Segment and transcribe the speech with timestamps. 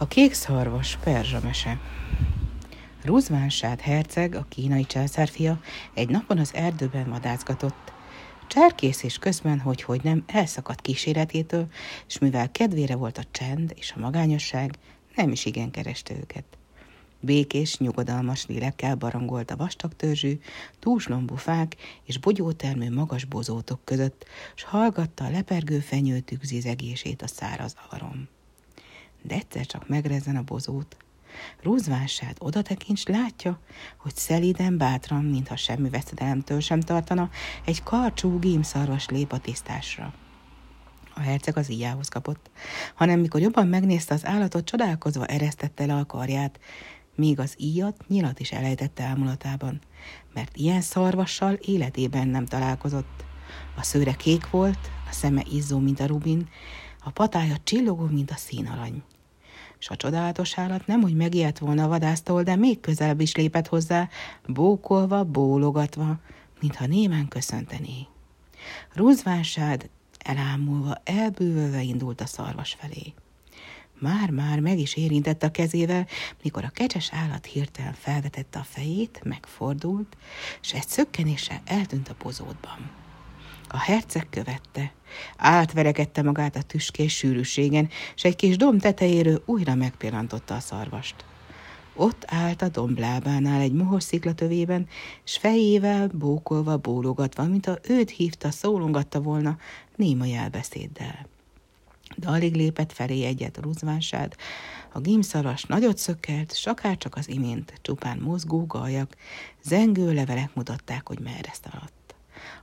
[0.00, 1.80] A kék szarvas perzsa mese.
[3.04, 5.60] Ruzvánsád herceg, a kínai császárfia,
[5.94, 7.92] egy napon az erdőben vadászgatott.
[8.46, 11.66] Cserkész és közben, hogy hogy nem, elszakadt kíséretétől,
[12.06, 14.74] és mivel kedvére volt a csend és a magányosság,
[15.16, 16.44] nem is igen kereste őket.
[17.20, 20.40] Békés, nyugodalmas lélekkel barangolt a vastag törzsű,
[20.78, 24.24] túlslombú fák és bogyótermő magas bozótok között,
[24.54, 28.28] s hallgatta a lepergő fenyőtük zizegését a száraz avarom
[29.22, 30.96] de egyszer csak megrezzen a bozót.
[31.62, 33.60] Rúzvását oda tekints, látja,
[33.96, 37.30] hogy szeliden, bátran, mintha semmi veszedelemtől sem tartana,
[37.64, 40.14] egy karcsú gímszarvas lép a tisztásra.
[41.14, 42.50] A herceg az íjához kapott,
[42.94, 46.60] hanem mikor jobban megnézte az állatot, csodálkozva eresztette le a karját,
[47.14, 49.80] míg az íjat nyilat is elejtette ámulatában,
[50.34, 53.24] mert ilyen szarvassal életében nem találkozott.
[53.76, 56.48] A szőre kék volt, a szeme izzó, mint a rubin,
[57.04, 59.02] a patája csillogó, mint a színalany.
[59.80, 63.68] És a csodálatos állat nem úgy megijedt volna a vadásztól, de még közelebb is lépett
[63.68, 64.08] hozzá,
[64.46, 66.18] bókolva, bólogatva,
[66.60, 68.06] mintha némán köszöntené.
[68.94, 69.88] Rúzvánsád
[70.18, 73.14] elámulva, elbűvölve indult a szarvas felé.
[73.98, 76.06] Már-már meg is érintette a kezével,
[76.42, 80.16] mikor a kecses állat hirtelen felvetette a fejét, megfordult,
[80.62, 82.99] és egy szökkenéssel eltűnt a pozótban.
[83.72, 84.92] A herceg követte.
[85.36, 91.24] Átveregette magát a tüskés sűrűségen, és egy kis domb tetejéről újra megpillantotta a szarvast.
[91.94, 94.88] Ott állt a domblábánál egy mohos sziklatövében,
[95.24, 99.58] s fejével bókolva, bólogatva, mint a őt hívta, szólongatta volna
[99.96, 101.26] néma jelbeszéddel.
[102.16, 103.60] De alig lépett felé egyet a
[104.92, 109.16] a gímszaras nagyot szökkelt, s akár csak az imént csupán mozgó gajak,
[109.62, 111.99] zengő levelek mutatták, hogy merre szaladt.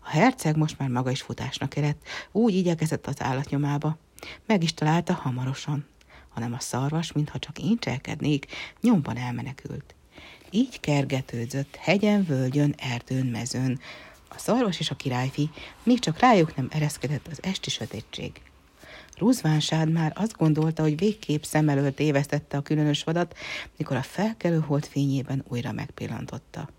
[0.03, 3.97] A herceg most már maga is futásnak eredt, úgy igyekezett az állatnyomába.
[4.45, 5.85] Meg is találta hamarosan,
[6.29, 8.45] hanem a szarvas, mintha csak én cselkednék,
[8.81, 9.95] nyomban elmenekült.
[10.49, 13.79] Így kergetődzött, hegyen, völgyön, erdőn, mezőn.
[14.29, 15.49] A szarvas és a királyfi
[15.83, 18.41] még csak rájuk nem ereszkedett az esti sötétség.
[19.17, 23.37] Rúzvánsád már azt gondolta, hogy végképp szem előtt évesztette a különös vadat,
[23.77, 26.69] mikor a felkelő hold fényében újra megpillantotta.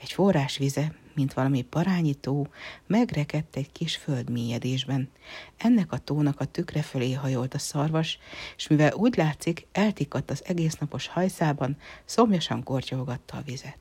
[0.00, 2.46] Egy forrás vize, mint valami parányi tó,
[2.86, 5.10] megrekedt egy kis földmélyedésben.
[5.56, 8.18] Ennek a tónak a tükre fölé hajolt a szarvas,
[8.56, 13.78] és mivel úgy látszik, eltikadt az egész napos hajszában, szomjasan kortyolgatta a vizet.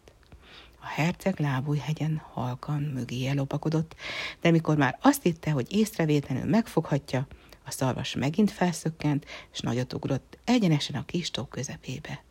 [0.81, 3.95] A herceg lábújhegyen halkan mögé elopakodott,
[4.41, 7.27] de mikor már azt hitte, hogy észrevétlenül megfoghatja,
[7.65, 12.23] a szarvas megint felszökkent, és nagyot ugrott egyenesen a kis tó közepébe.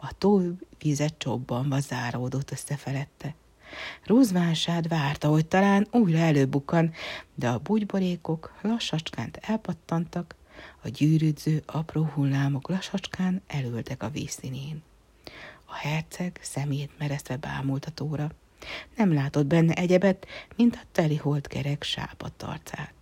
[0.00, 0.40] A tó
[0.78, 3.34] vizet csobbanva záródott összefelette.
[4.04, 6.92] Rúzvánsád várta, hogy talán újra előbukkan,
[7.34, 10.34] de a bugyborékok lassacskán elpattantak,
[10.82, 14.82] a gyűrűdző apró hullámok lassacskán elültek a vízszínén.
[15.64, 18.30] A herceg szemét meresztve bámult a tóra.
[18.96, 22.92] Nem látott benne egyebet, mint a teli holdkerek sápadt arcát.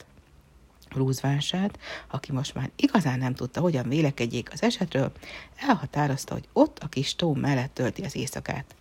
[0.89, 1.79] Rúzvánsát,
[2.09, 5.13] aki most már igazán nem tudta, hogyan vélekedjék az esetről,
[5.57, 8.75] elhatározta, hogy ott a kis tó mellett tölti az éjszakát.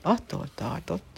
[0.00, 1.17] Attól tartott,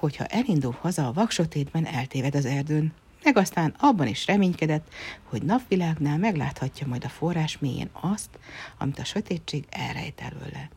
[0.00, 2.92] hogyha elindul haza a vaksötétben, eltéved az erdőn,
[3.24, 8.38] meg aztán abban is reménykedett, hogy napvilágnál megláthatja majd a forrás mélyén azt,
[8.78, 10.70] amit a sötétség elrejt előle.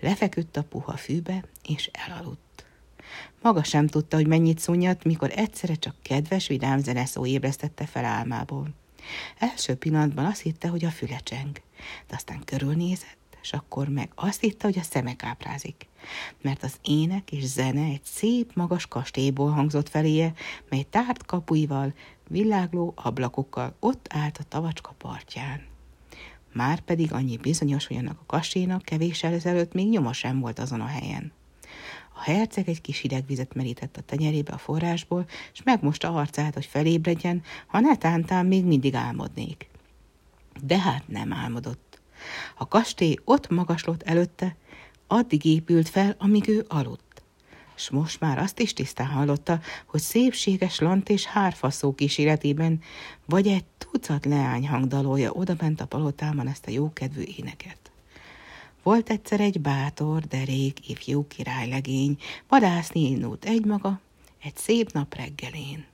[0.00, 2.66] Lefeküdt a puha fűbe, és elaludt.
[3.42, 8.68] Maga sem tudta, hogy mennyit szunnyat, mikor egyszerre csak kedves, vidám zeneszó ébresztette fel álmából.
[9.38, 11.60] Első pillanatban azt hitte, hogy a füle cseng,
[12.08, 15.88] de aztán körülnézett, és akkor meg azt hitte, hogy a szeme káprázik.
[16.40, 20.32] Mert az ének és zene egy szép, magas kastélyból hangzott feléje,
[20.68, 21.94] mely tárt kapuival,
[22.28, 25.68] világló ablakokkal ott állt a tavacska partján.
[26.52, 30.80] Már pedig annyi bizonyos, hogy annak a kastélynak kevés ezelőtt még nyoma sem volt azon
[30.80, 31.32] a helyen.
[32.14, 36.66] A herceg egy kis hideg vizet merített a tenyerébe a forrásból, és megmosta arcát, hogy
[36.66, 39.68] felébredjen, ha netántán még mindig álmodnék.
[40.62, 41.89] De hát nem álmodott.
[42.56, 44.56] A kastély ott magaslott előtte,
[45.06, 47.22] addig épült fel, amíg ő aludt.
[47.74, 52.80] S most már azt is tisztán hallotta, hogy szépséges lant és hárfaszó kíséretében,
[53.26, 57.78] vagy egy tucat leány hangdalója odabent a palotában ezt a jókedvű éneket.
[58.82, 62.18] Volt egyszer egy bátor, derék, ifjú királylegény,
[62.48, 64.00] vadászni indult egymaga,
[64.42, 65.84] egy szép nap reggelén.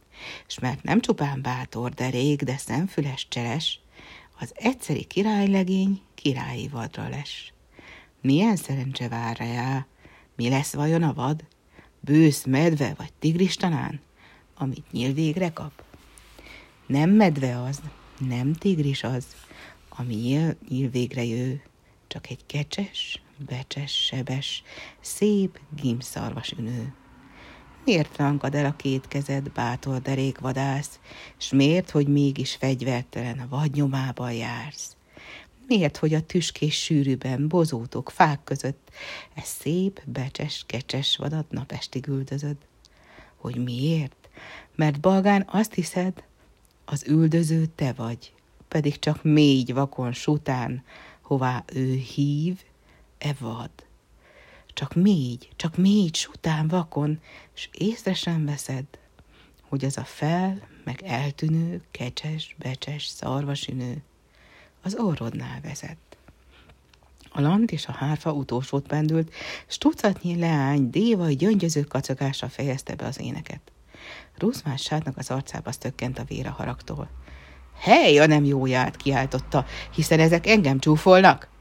[0.47, 3.81] S mert nem csupán bátor, derék, de szemfüles cseles,
[4.39, 7.53] az egyszeri királylegény királyi vadra les.
[8.21, 9.87] Milyen szerencse vár rá?
[10.37, 11.45] Mi lesz vajon a vad?
[12.01, 14.01] Bősz medve vagy tigris talán?
[14.55, 15.85] Amit nyíl végre kap?
[16.87, 17.81] Nem medve az,
[18.19, 19.27] nem tigris az,
[19.89, 21.63] ami nyíl, nyíl végre jő,
[22.07, 24.63] csak egy kecses, becses, sebes,
[25.01, 26.95] szép gimszarvas ünő.
[27.87, 30.99] Miért rankad el a két kezed, bátor derék vadász,
[31.37, 34.97] s miért, hogy mégis fegyvertelen a vadnyomában jársz?
[35.67, 38.91] Miért, hogy a tüskés sűrűben, bozótok, fák között
[39.35, 42.57] e szép, becses, kecses vadat napestig üldözöd?
[43.37, 44.29] Hogy miért?
[44.75, 46.25] Mert balgán azt hiszed,
[46.85, 48.33] az üldöző te vagy,
[48.69, 50.85] pedig csak mégy vakon sután,
[51.21, 52.63] hová ő hív,
[53.19, 53.71] e vad.
[54.77, 57.21] Csak mégy, csak mégy sután vakon,
[57.55, 58.85] s észre sem veszed,
[59.69, 64.03] hogy az a fel, meg eltűnő, kecses, becses, szarvasünő
[64.83, 65.97] az orrodnál vezet.
[67.31, 69.33] A lant és a hárfa utolsót pendült,
[69.67, 73.73] s tucatnyi leány dévai gyöngyöző kacagással fejezte be az éneket.
[74.39, 77.09] Ruzmás sátnak az arcába szökkent a vér a haragtól.
[77.79, 81.55] Hely, a nem jóját, kiáltotta, hiszen ezek engem csúfolnak.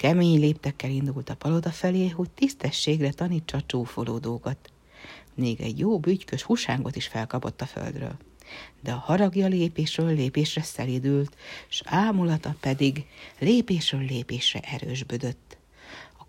[0.00, 4.70] Kemény léptekkel indult a paloda felé, hogy tisztességre tanítsa a csúfolódókat.
[5.34, 8.16] Még egy jó bütykös husángot is felkapott a földről.
[8.82, 11.36] De a haragja lépésről lépésre szelidült,
[11.68, 13.06] s ámulata pedig
[13.38, 15.56] lépésről lépésre erősbödött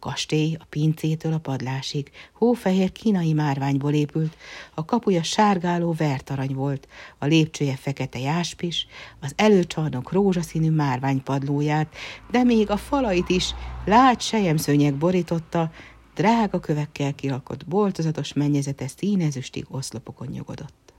[0.02, 4.38] kastély a pincétől a padlásig, hófehér kínai márványból épült,
[4.74, 6.88] a kapuja sárgáló vertarany volt,
[7.18, 8.88] a lépcsője fekete jáspis,
[9.20, 11.96] az előcsarnok rózsaszínű márványpadlóját,
[12.32, 13.54] de még a falait is
[13.86, 15.72] lágy sejemszőnyek borította,
[16.16, 20.94] drága kövekkel kilakott boltozatos mennyezete színezüstig oszlopokon nyugodott.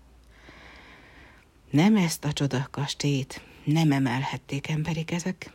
[1.70, 5.52] Nem ezt a csodakastélyt nem emelhették emberik ezek,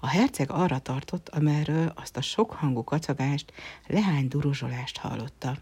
[0.00, 3.52] a herceg arra tartott, amerről azt a sokhangú kacagást,
[3.86, 5.58] lehány duruzsolást hallotta.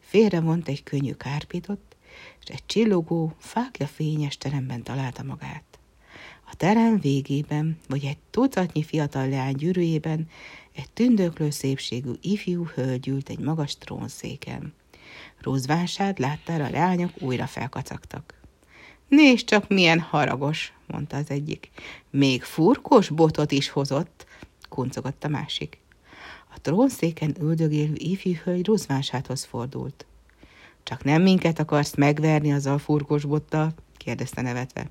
[0.00, 1.96] Félrevont egy könnyű kárpitot,
[2.40, 5.64] és egy csillogó, fákja fényes teremben találta magát.
[6.50, 10.28] A terem végében, vagy egy tucatnyi fiatal leány gyűrűjében
[10.72, 14.74] egy tündöklő szépségű ifjú hölgy ült egy magas trónszéken.
[15.40, 18.39] Rózvánsád láttára a leányok újra felkacagtak.
[19.10, 21.70] Nézd csak, milyen haragos, mondta az egyik.
[22.10, 24.26] Még furkos botot is hozott,
[24.68, 25.78] kuncogott a másik.
[26.54, 30.06] A trónszéken üldögélő ifjú hölgy Ruzvánsához fordult.
[30.82, 33.74] Csak nem minket akarsz megverni azzal furkos bottal?
[33.96, 34.90] kérdezte nevetve.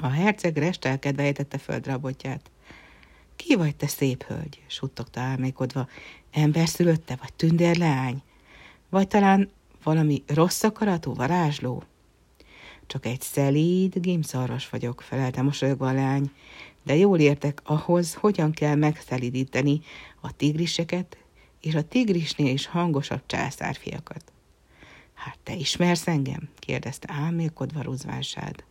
[0.00, 2.50] A herceg restelkedve ejtette földre a botját.
[3.36, 4.62] Ki vagy te szép hölgy?
[4.66, 5.88] suttogta álmékodva.
[6.30, 8.22] Ember szülötte, vagy tündérleány?
[8.88, 9.50] Vagy talán
[9.82, 11.82] valami rossz akaratú varázsló?
[12.86, 16.30] Csak egy szelíd gimszarvas vagyok, felelte mosolyogva a lány,
[16.82, 19.80] de jól értek ahhoz, hogyan kell megszelidíteni
[20.20, 21.16] a tigriseket
[21.60, 24.32] és a tigrisnél is hangosabb császárfiakat.
[25.14, 26.48] Hát te ismersz engem?
[26.58, 28.64] kérdezte álmélkodva Ruzvánsád.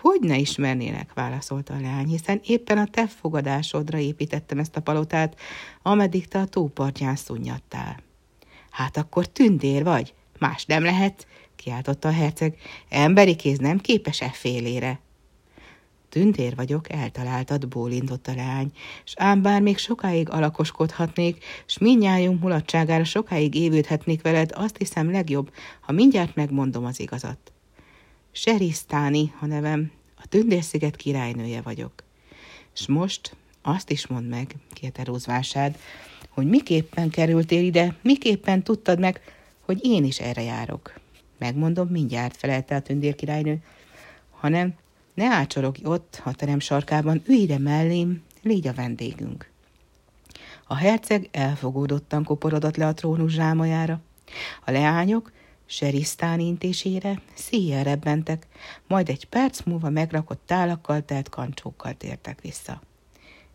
[0.00, 5.40] Hogy ne ismernélek, válaszolta a lány, hiszen éppen a te fogadásodra építettem ezt a palotát,
[5.82, 8.02] ameddig te a tópartján szunnyattál.
[8.70, 11.26] Hát akkor tündér vagy, más nem lehet,
[11.64, 12.56] kiáltotta a herceg.
[12.88, 15.00] Emberi kéz nem képes e félére.
[16.08, 18.72] Tündér vagyok, eltaláltad, bólintott a leány,
[19.04, 25.52] s ám bár még sokáig alakoskodhatnék, s mindnyájunk mulatságára sokáig évődhetnék veled, azt hiszem legjobb,
[25.80, 27.52] ha mindjárt megmondom az igazat.
[28.32, 31.92] Serisztáni a nevem, a Tündérsziget királynője vagyok.
[32.72, 35.78] S most azt is mondd meg, kérte Rózvásád,
[36.28, 39.20] hogy miképpen kerültél ide, miképpen tudtad meg,
[39.60, 41.02] hogy én is erre járok.
[41.44, 43.62] Megmondom, mindjárt felelte a tündérkirálynő,
[44.30, 44.74] hanem
[45.14, 49.50] ne ácsorogj ott, a terem sarkában, ülj ide mellém, légy a vendégünk.
[50.66, 54.00] A herceg elfogódottan koporodott le a trónus zsámajára.
[54.64, 55.32] A leányok
[55.66, 58.46] Serisztán intésére szíjjel rebbentek,
[58.86, 62.80] majd egy perc múlva megrakott tálakkal telt kancsókkal tértek vissza.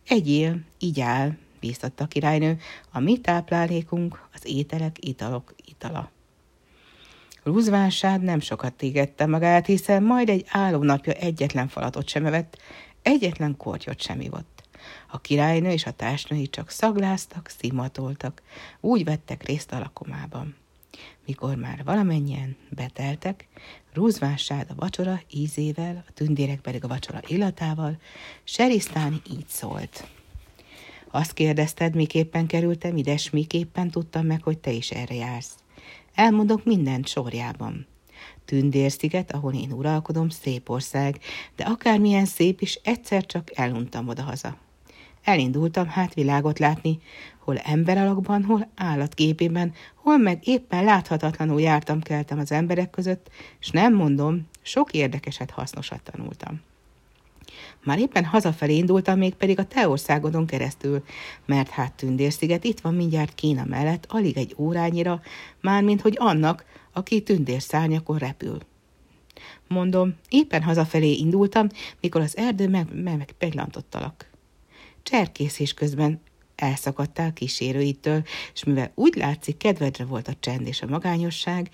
[0.06, 6.10] Egyél, így áll, bíztatta a királynő, a mi táplálékunk, az ételek, italok, itala.
[7.50, 10.46] Rúzvánsád nem sokat tégette magát, hiszen majd egy
[10.80, 12.58] napja egyetlen falatot sem evett,
[13.02, 14.62] egyetlen kortyot sem ivott.
[15.08, 18.42] A királynő és a társnői csak szagláztak, szimatoltak,
[18.80, 20.56] úgy vettek részt a lakomában.
[21.26, 23.48] Mikor már valamennyien beteltek,
[23.92, 27.98] Rúzvánsád a vacsora ízével, a tündérek pedig a vacsora illatával,
[28.44, 30.08] Serisztáni így szólt.
[31.10, 35.59] Azt kérdezted, miképpen kerültem ide, s miképpen tudtam meg, hogy te is erre jársz.
[36.20, 37.86] Elmondok mindent sorjában.
[38.44, 41.18] Tündérsziget, ahol én uralkodom, szép ország,
[41.56, 44.56] de akármilyen szép is, egyszer csak eluntam odahaza.
[45.22, 46.98] Elindultam hát világot látni,
[47.38, 53.70] hol ember alakban, hol állatképében, hol meg éppen láthatatlanul jártam keltem az emberek között, és
[53.70, 56.60] nem mondom, sok érdekeset, hasznosat tanultam.
[57.84, 61.04] Már éppen hazafelé indultam, még pedig a te országodon keresztül,
[61.46, 65.20] mert hát Tündérsziget itt van mindjárt Kína mellett, alig egy órányira,
[65.60, 68.58] mármint hogy annak, aki tündérszárnyakon repül.
[69.68, 71.66] Mondom, éppen hazafelé indultam,
[72.00, 74.30] mikor az erdő meg, meg meglantottalak.
[75.02, 76.20] Cserkészés közben
[76.54, 78.22] elszakadtál kísérőitől,
[78.54, 81.70] és mivel úgy látszik, kedvedre volt a csend és a magányosság,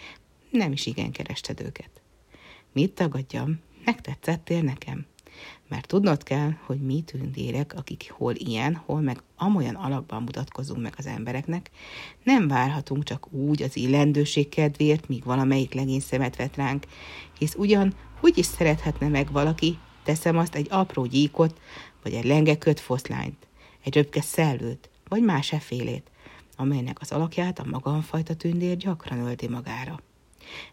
[0.51, 1.91] nem is igen kerested őket.
[2.73, 5.07] Mit tagadjam, megtetszettél nekem
[5.69, 10.95] mert tudnod kell, hogy mi tündérek, akik hol ilyen, hol meg amolyan alakban mutatkozunk meg
[10.97, 11.71] az embereknek,
[12.23, 16.87] nem várhatunk csak úgy az illendőség kedvéért, míg valamelyik legény szemet vet ránk,
[17.39, 21.61] hisz ugyan úgy is szerethetne meg valaki, teszem azt egy apró gyíkot,
[22.03, 23.47] vagy egy lengeköt foszlányt,
[23.85, 26.11] egy röpke szellőt, vagy más effélét,
[26.57, 30.01] amelynek az alakját a magamfajta tündér gyakran ölti magára.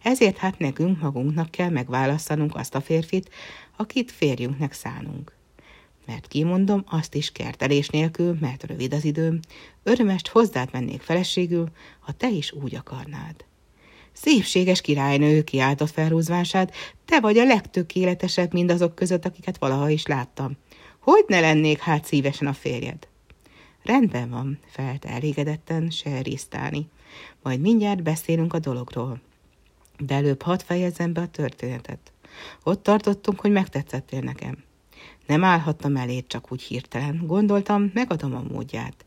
[0.02, 3.30] Ezért hát nekünk magunknak kell megválasztanunk azt a férfit,
[3.78, 5.36] akit férjünknek szánunk.
[6.06, 9.40] Mert kimondom, azt is kertelés nélkül, mert rövid az időm,
[9.84, 13.46] örömest hozzád mennék feleségül, ha te is úgy akarnád.
[14.12, 16.74] Szépséges királynő, kiáltott felhúzvását,
[17.06, 20.58] te vagy a legtökéletesebb mindazok között, akiket valaha is láttam.
[21.00, 23.08] Hogy ne lennék hát szívesen a férjed?
[23.84, 26.88] Rendben van, felte elégedetten Serisztáni.
[27.42, 29.22] Majd mindjárt beszélünk a dologról.
[29.98, 32.13] De előbb hadd fejezzem be a történetet.
[32.64, 34.64] Ott tartottunk, hogy megtetszettél nekem.
[35.28, 37.24] Nem állhattam elé csak úgy hirtelen.
[37.26, 39.06] Gondoltam, megadom a módját.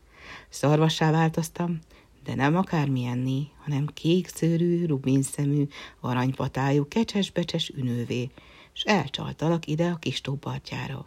[0.49, 1.79] Szarvassá változtam,
[2.23, 5.67] de nem akármilyenné, hanem kék szőrű, rubinszemű,
[5.99, 8.29] aranypatájú, kecses-becses ünővé,
[8.73, 11.05] és elcsaltalak ide a kis tópartjára.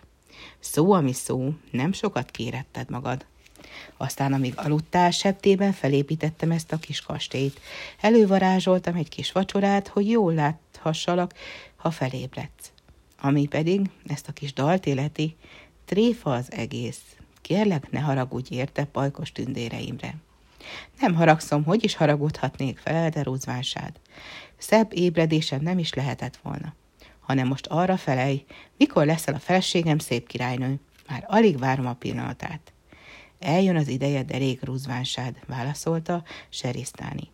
[0.59, 3.27] Szó, ami szó, nem sokat kéretted magad.
[3.97, 7.61] Aztán, amíg aludtál, septében felépítettem ezt a kis kastélyt.
[8.01, 11.35] Elővarázsoltam egy kis vacsorát, hogy jól láthassalak,
[11.81, 12.73] ha felébredsz.
[13.21, 15.37] Ami pedig ezt a kis dalt életi,
[15.85, 17.01] tréfa az egész.
[17.41, 20.15] Kérlek, ne haragudj érte pajkos tündéreimre.
[21.01, 23.93] Nem haragszom, hogy is haragudhatnék fel, de rúzvánsád.
[24.57, 26.75] Szebb ébredésem nem is lehetett volna.
[27.21, 28.45] Hanem most arra felej,
[28.77, 30.81] mikor leszel a feleségem szép királynő.
[31.09, 32.73] Már alig várom a pillanatát.
[33.39, 37.31] Eljön az ideje derék rúzvánsád, válaszolta Serisztáni.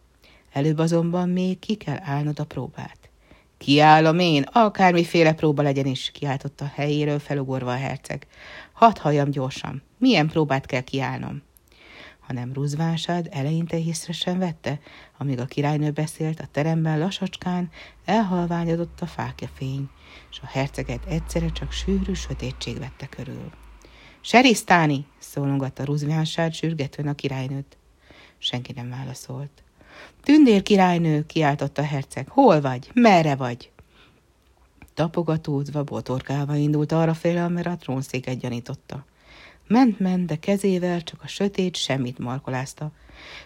[0.52, 3.05] Előbb azonban még ki kell állnod a próbát.
[3.66, 8.26] Kiállom én, akármiféle próba legyen is, kiáltotta a helyéről felugorva a herceg.
[8.72, 11.42] Hadd halljam gyorsan, milyen próbát kell kiállnom?
[12.20, 14.80] hanem Ruzvánsád eleinte hiszre sem vette,
[15.18, 17.70] amíg a királynő beszélt, a teremben lassacskán
[18.04, 19.88] elhalványodott a fákja fény,
[20.30, 23.50] és a herceget egyszerre csak sűrű sötétség vette körül.
[24.20, 25.06] Serisztáni!
[25.18, 27.76] szólongatta Ruzvánsád sürgetően a királynőt.
[28.38, 29.65] Senki nem válaszolt.
[30.22, 32.90] Tündér királynő, kiáltotta herceg, hol vagy?
[32.94, 33.70] Merre vagy?
[34.94, 39.04] Tapogatózva, botorkálva indult arra féle, amire a trónszéket gyanította.
[39.66, 42.90] Ment-ment, de kezével csak a sötét semmit markolázta,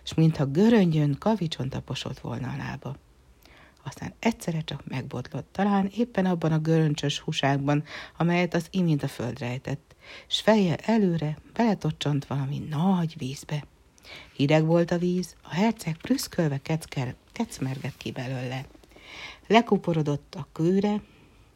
[0.04, 2.96] és mintha göröngyön, kavicson taposott volna a lába.
[3.84, 7.84] Aztán egyszerre csak megbotlott, talán éppen abban a göröncsös húságban,
[8.16, 9.94] amelyet az imént a föld rejtett,
[10.26, 13.64] s feje előre beletocsant valami nagy vízbe.
[14.32, 18.66] Hideg volt a víz, a herceg prüszkölve kecker, kecmergett ki belőle.
[19.46, 21.02] Lekuporodott a kőre,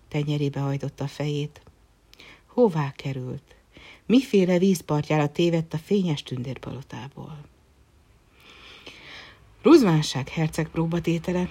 [0.08, 1.60] tenyerébe hajtotta a fejét.
[2.46, 3.54] Hová került?
[4.06, 7.38] Miféle vízpartjára tévedt a fényes tündérpalotából?
[9.62, 11.48] Ruzvánság herceg próbatétele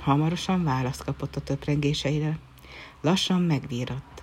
[0.00, 2.38] hamarosan választ kapott a töprengéseire.
[3.00, 4.13] Lassan megvírat.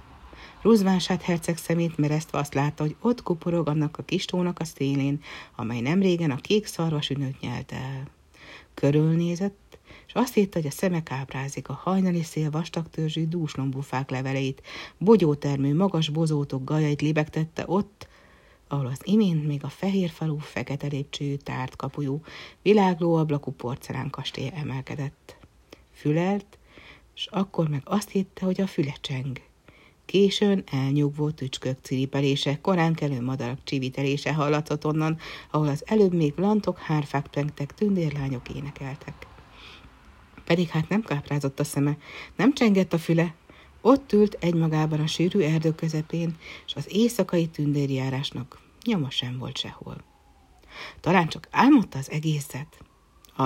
[0.62, 5.22] Rúzvását herceg szemét meresztve azt látta, hogy ott kuporog annak a kis tónak a szélén,
[5.56, 8.08] amely nem régen a kék szarvas ünőt nyelte el.
[8.74, 9.78] Körülnézett,
[10.08, 14.62] és azt hitte, hogy a szemek ábrázik a hajnali szél vastagtörzsű dúslombúfák leveleit,
[14.98, 18.08] bogyótermő, magas bozótok gajait libegtette ott,
[18.68, 22.22] ahol az imént még a fehér falú, fekete lépcsőjű tárt kapujú,
[22.62, 25.38] világló ablakú porcelán kastély emelkedett.
[25.94, 26.58] Fülelt,
[27.16, 29.50] és akkor meg azt hitte, hogy a füle cseng.
[30.12, 35.18] Későn elnyugvó tücskök ciripelése, korán kelő madarak csivitelése hallatszott onnan,
[35.52, 39.28] ahol az előbb még lantok, hárfák plengtek, tündérlányok énekeltek.
[40.46, 41.98] Pedig hát nem káprázott a szeme,
[42.36, 43.36] nem csengett a füle,
[43.82, 50.04] ott ült egymagában a sűrű erdő közepén, és az éjszakai tündérjárásnak nyoma sem volt sehol.
[51.00, 52.84] Talán csak álmodta az egészet.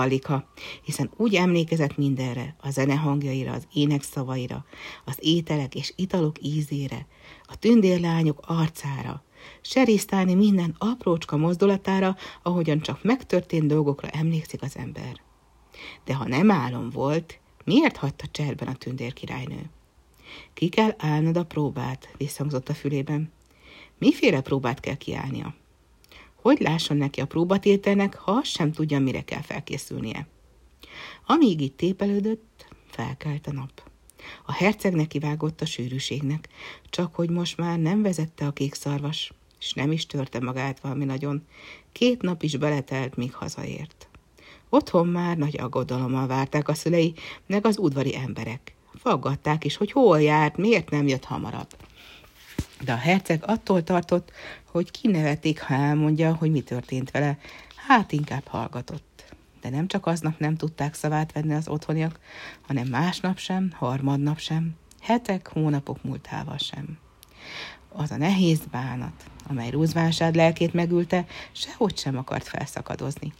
[0.00, 0.48] Alika,
[0.82, 4.64] hiszen úgy emlékezett mindenre, a zene hangjaira, az ének szavaira,
[5.04, 7.06] az ételek és italok ízére,
[7.42, 9.24] a tündérlányok arcára,
[9.60, 15.20] serisztálni minden aprócska mozdulatára, ahogyan csak megtörtént dolgokra emlékszik az ember.
[16.04, 19.70] De ha nem álom volt, miért hagyta cserben a tündérkirálynő?
[20.54, 23.32] Ki kell állnod a próbát, visszhangzott a fülében.
[23.98, 25.54] Miféle próbát kell kiállnia?
[26.46, 30.26] Hogy lásson neki a próbatételnek, ha azt sem tudja, mire kell felkészülnie?
[31.26, 33.82] Amíg itt tépelődött, felkelt a nap.
[34.44, 36.48] A herceg nekivágott a sűrűségnek,
[36.90, 41.04] csak hogy most már nem vezette a kék szarvas, és nem is törte magát valami
[41.04, 41.46] nagyon.
[41.92, 44.08] Két nap is beletelt, míg hazaért.
[44.68, 47.14] Otthon már nagy aggodalommal várták a szülei,
[47.46, 48.74] meg az udvari emberek.
[48.94, 51.68] Faggatták is, hogy hol járt, miért nem jött hamarabb.
[52.84, 54.32] De a herceg attól tartott,
[54.76, 57.38] hogy kinevetik, ha elmondja, hogy mi történt vele,
[57.86, 59.24] hát inkább hallgatott.
[59.60, 62.20] De nem csak aznap nem tudták szavát venni az otthoniak,
[62.66, 66.98] hanem másnap sem, harmadnap sem, hetek, hónapok múltával sem.
[67.88, 73.32] Az a nehéz bánat, amely Rúzvánsád lelkét megülte, sehogy sem akart felszakadozni.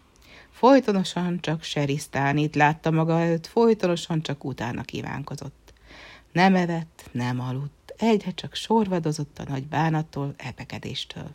[0.50, 5.72] Folytonosan csak Serisztánit látta maga előtt, folytonosan csak utána kívánkozott.
[6.32, 11.30] Nem evett, nem aludt, egyre csak sorvadozott a nagy bánattól, epekedéstől.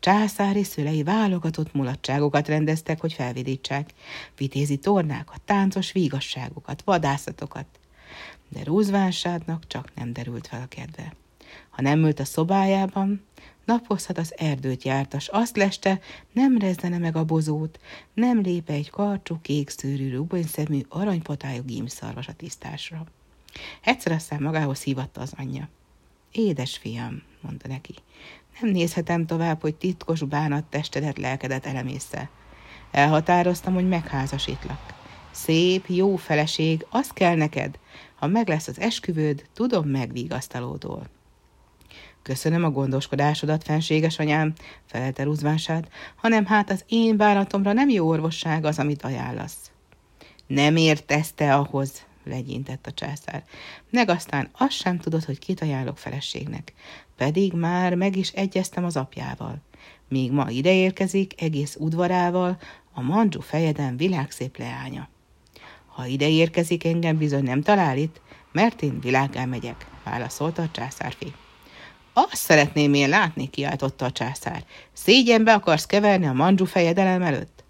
[0.00, 3.90] Császári szülei válogatott mulatságokat rendeztek, hogy felvidítsák,
[4.36, 7.66] vitézi tornákat, táncos vígasságokat, vadászatokat.
[8.48, 11.12] De Rúzvánsádnak csak nem derült fel a kedve.
[11.70, 13.24] Ha nem ült a szobájában,
[13.64, 16.00] napozhat az erdőt jártas, azt leste,
[16.32, 17.80] nem rezdene meg a bozót,
[18.14, 23.06] nem lépe egy karcsú, kék szőrű, rubonyszemű, aranypatályú gímszarvas a tisztásra.
[23.80, 25.68] Egyszer aztán magához hívatta az anyja.
[26.32, 27.94] Édes fiam, mondta neki,
[28.60, 32.28] nem nézhetem tovább, hogy titkos bánat testedet, lelkedet elemésze.
[32.90, 34.94] Elhatároztam, hogy megházasítlak.
[35.30, 37.78] Szép, jó feleség, az kell neked.
[38.14, 41.08] Ha meg lesz az esküvőd, tudom megvigasztalódól.
[42.22, 44.52] Köszönöm a gondoskodásodat, fenséges anyám,
[44.86, 49.70] felelte Ruzvánsád, hanem hát az én bánatomra nem jó orvosság az, amit ajánlasz.
[50.46, 53.44] Nem értesz te ahhoz, legyintett a császár.
[53.90, 56.72] Meg aztán azt sem tudod, hogy kit ajánlok feleségnek.
[57.16, 59.62] Pedig már meg is egyeztem az apjával.
[60.08, 62.58] Míg ma ide érkezik, egész udvarával,
[62.92, 65.08] a mandzsu fejeden világszép leánya.
[65.86, 68.20] Ha ide érkezik, engem bizony nem talál itt,
[68.52, 71.34] mert én világgá megyek, válaszolta a császárfi.
[72.12, 74.64] Azt szeretném én látni, kiáltotta a császár.
[74.92, 77.63] Szégyenbe akarsz keverni a mandzsu fejedelem előtt?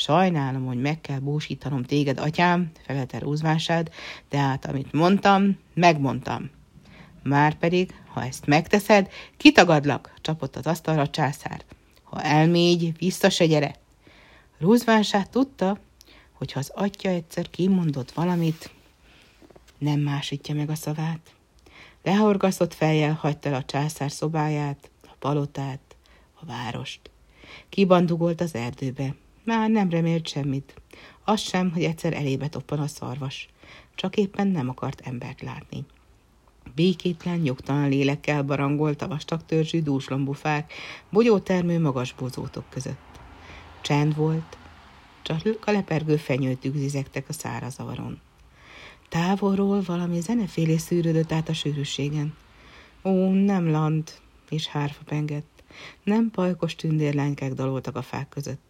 [0.00, 3.90] Sajnálom, hogy meg kell búsítanom téged, atyám, felelte Rúzvánsád,
[4.28, 6.50] de hát amit mondtam, megmondtam.
[7.22, 11.64] Márpedig, ha ezt megteszed, kitagadlak, csapott az asztalra a császár.
[12.02, 13.74] Ha elmégy, vissza se gyere.
[14.58, 15.78] Rúzvánsád tudta,
[16.32, 18.70] hogy ha az atya egyszer kimondott valamit,
[19.78, 21.34] nem másítja meg a szavát.
[22.02, 25.96] Lehorgaszott fejjel hagyta el a császár szobáját, a palotát,
[26.34, 27.10] a várost.
[27.68, 29.14] Kibandugolt az erdőbe.
[29.44, 30.74] Már nem remélt semmit.
[31.24, 33.48] Az sem, hogy egyszer elébe toppan a szarvas.
[33.94, 35.84] Csak éppen nem akart embert látni.
[36.74, 40.72] Békétlen, nyugtalan lélekkel barangolt a vastag törzsű dúslombufák,
[41.10, 43.20] bogyótermő magas bozótok között.
[43.80, 44.58] Csend volt,
[45.22, 48.20] csak a lepergő fenyőtük zizegtek a szárazavaron.
[49.08, 52.34] Távolról valami zenefélé szűrődött át a sűrűségen.
[53.04, 54.12] Ó, nem land,
[54.50, 55.62] és hárfa pengett,
[56.02, 58.69] nem pajkos tündérlánykák daloltak a fák között.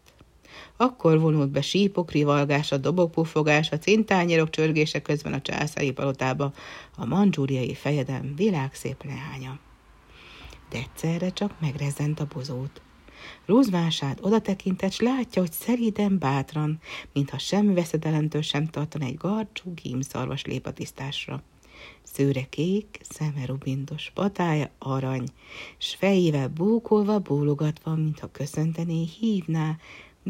[0.77, 6.53] Akkor vonult be sípok, rivalgása, dobok pufogása, cintányérok csörgése közben a császári palotába
[6.97, 9.59] a mandzsúriai fejedem világszép leánya.
[10.71, 12.81] De egyszerre csak megrezent a bozót.
[13.47, 16.81] Rózvását oda tekintett, látja, hogy szeriden bátran,
[17.13, 21.43] mintha semmi veszedelemtől sem tartan egy garcsú gímszarvas lép a tisztásra.
[22.03, 25.25] Szőre kék, szeme rubindos, patája arany,
[25.79, 29.77] s fejével bókolva, bólogatva, mintha köszöntené, hívná,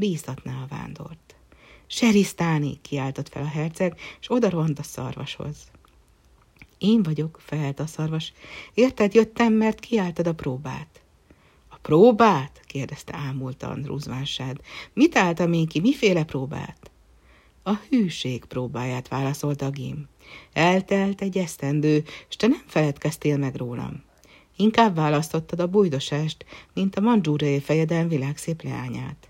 [0.01, 1.35] bíztatná a vándort.
[1.87, 5.57] Serisztáni, kiáltott fel a herceg, és oda rohant a szarvashoz.
[6.79, 8.33] Én vagyok, felelt a szarvas.
[8.75, 11.01] Érted, jöttem, mert kiáltad a próbát.
[11.69, 12.61] A próbát?
[12.67, 14.61] kérdezte ámultan Rúzvánsád.
[14.93, 16.91] Mit álltam én ki, miféle próbát?
[17.63, 20.09] A hűség próbáját válaszolta a Gim.
[20.53, 24.03] Eltelt egy esztendő, és te nem feledkeztél meg rólam.
[24.57, 29.30] Inkább választottad a bujdosást, mint a mandzsúrai fejeden világszép leányát.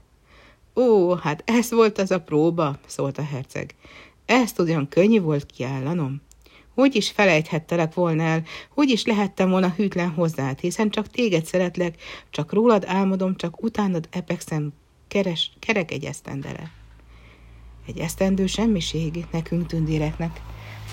[0.75, 3.75] Ó, hát ez volt az a próba, szólt a herceg.
[4.27, 6.21] Ezt ugyan könnyű volt kiállanom.
[6.75, 8.43] Hogy is felejthettelek volna el,
[8.75, 14.09] hogy is lehettem volna hűtlen hozzád, hiszen csak téged szeretlek, csak rólad álmodom, csak utánad
[14.11, 14.73] epekszem,
[15.09, 16.71] keres, kerek egy esztendele.
[17.87, 20.41] Egy esztendő semmiség nekünk tündéreknek,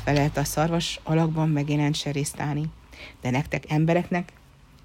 [0.03, 2.63] felelt a szarvas alakban megjelent serisztáni,
[3.21, 4.33] de nektek embereknek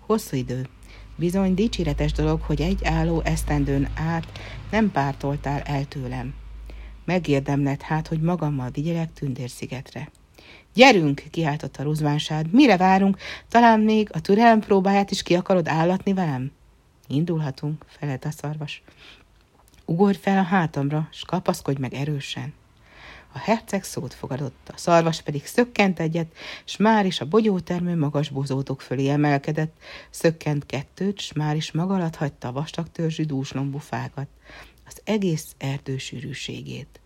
[0.07, 0.69] hosszú idő.
[1.16, 4.27] Bizony dicséretes dolog, hogy egy álló esztendőn át
[4.70, 6.35] nem pártoltál el tőlem.
[7.05, 10.11] Megérdemled hát, hogy magammal vigyelek Tündérszigetre.
[10.75, 12.53] Gyerünk, kiáltotta Ruzvánsád.
[12.53, 13.18] Mire várunk?
[13.48, 16.51] Talán még a türelem próbáját is ki akarod állatni velem?
[17.09, 18.83] Indulhatunk, felelt a szarvas.
[19.85, 22.53] Ugorj fel a hátamra, s kapaszkodj meg erősen.
[23.35, 28.29] A herceg szót fogadott, a szarvas pedig szökkent egyet, s már is a bogyótermő magas
[28.29, 29.77] bozótok fölé emelkedett,
[30.11, 34.29] szökkent kettőt, s már is maga alatt hagyta a vastag törzsű dúslombú fákat,
[34.87, 37.02] az egész erdő sűrűségét.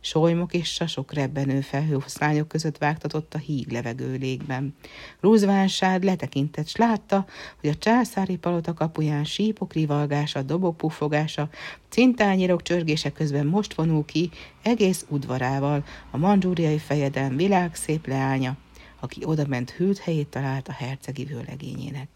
[0.00, 4.74] Solymok és sasok rebbenő felhőoszlányok között vágtatott a híg levegő légben.
[5.20, 7.26] Rúzvánsád letekintett, s látta,
[7.60, 11.48] hogy a császári palota kapuján sípok rivalgása, dobok puffogása,
[11.88, 14.30] cintányérok csörgése közben most vonul ki
[14.62, 18.56] egész udvarával a mandzsúriai fejedelm világszép leánya,
[19.00, 22.08] aki odament hűlt helyét talált a hercegi vőlegényének.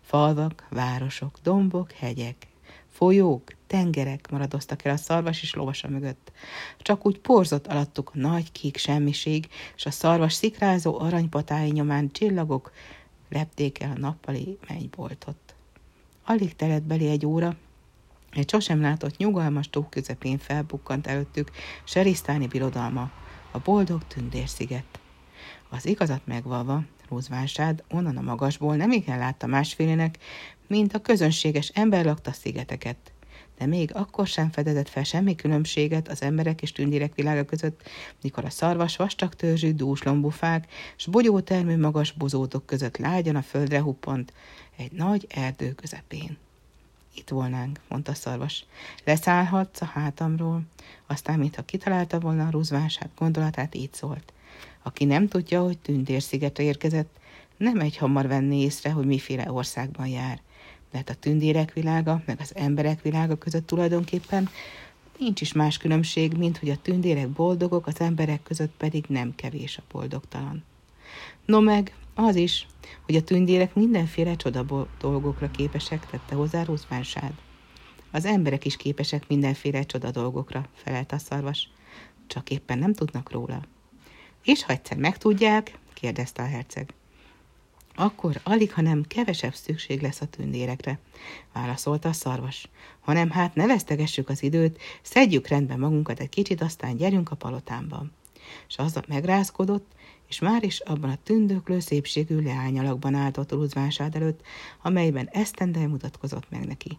[0.00, 2.46] Falvak, városok, dombok, hegyek,
[2.92, 6.32] folyók, tengerek maradoztak el a szarvas és lovasa mögött.
[6.78, 12.72] Csak úgy porzott alattuk a nagy kék semmiség, és a szarvas szikrázó aranypatái nyomán csillagok
[13.28, 15.36] lepték el a nappali mennyboltot.
[16.24, 17.56] Alig telett belé egy óra,
[18.30, 21.50] egy sosem látott nyugalmas tó közepén felbukkant előttük
[21.84, 23.10] Serisztáni birodalma,
[23.50, 25.00] a boldog tündérsziget.
[25.68, 30.18] Az igazat megvalva, Rózvánsád onnan a magasból nem igen látta másfélének,
[30.72, 32.96] mint a közönséges ember lakta szigeteket.
[33.58, 37.82] De még akkor sem fedezett fel semmi különbséget az emberek és tündérek világa között,
[38.22, 43.80] mikor a szarvas vastag törzsű dús lombufák s bogyótermű magas bozótok között lágyan a földre
[43.80, 44.32] huppant
[44.76, 46.36] egy nagy erdő közepén.
[47.14, 48.64] Itt volnánk, mondta a szarvas.
[49.04, 50.62] Leszállhatsz a hátamról.
[51.06, 54.32] Aztán, mintha kitalálta volna a rúzvását, gondolatát így szólt.
[54.82, 57.20] Aki nem tudja, hogy tündérszigetre érkezett,
[57.56, 60.40] nem egy hamar venni észre, hogy miféle országban jár
[60.92, 64.48] mert a tündérek világa, meg az emberek világa között tulajdonképpen
[65.18, 69.78] nincs is más különbség, mint hogy a tündérek boldogok, az emberek között pedig nem kevés
[69.78, 70.64] a boldogtalan.
[71.44, 72.66] No meg az is,
[73.02, 77.32] hogy a tündérek mindenféle csoda dolgokra képesek, tette hozzá Rózvánsád.
[78.10, 81.68] Az emberek is képesek mindenféle csoda dolgokra, felelt a szarvas,
[82.26, 83.62] csak éppen nem tudnak róla.
[84.44, 86.94] És ha egyszer megtudják, kérdezte a herceg.
[87.94, 90.98] Akkor alig, hanem kevesebb szükség lesz a tündérekre,
[91.52, 92.68] válaszolta a szarvas.
[93.00, 98.06] Hanem hát ne vesztegessük az időt, szedjük rendbe magunkat egy kicsit, aztán gyerünk a palotámba.
[98.68, 99.92] És azzal megrázkodott,
[100.28, 104.40] és már is abban a tündöklő szépségű leányalakban állt ott Rúzvánsád előtt,
[104.82, 106.98] amelyben esztendel mutatkozott meg neki.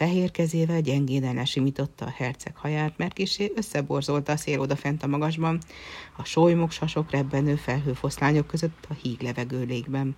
[0.00, 5.58] Fehér kezével gyengéden lesimította a herceg haját, mert kisé összeborzolta a szél odafent a magasban,
[6.16, 10.16] a solymok sasok rebbenő felhőfoszlányok között a híg levegő légben.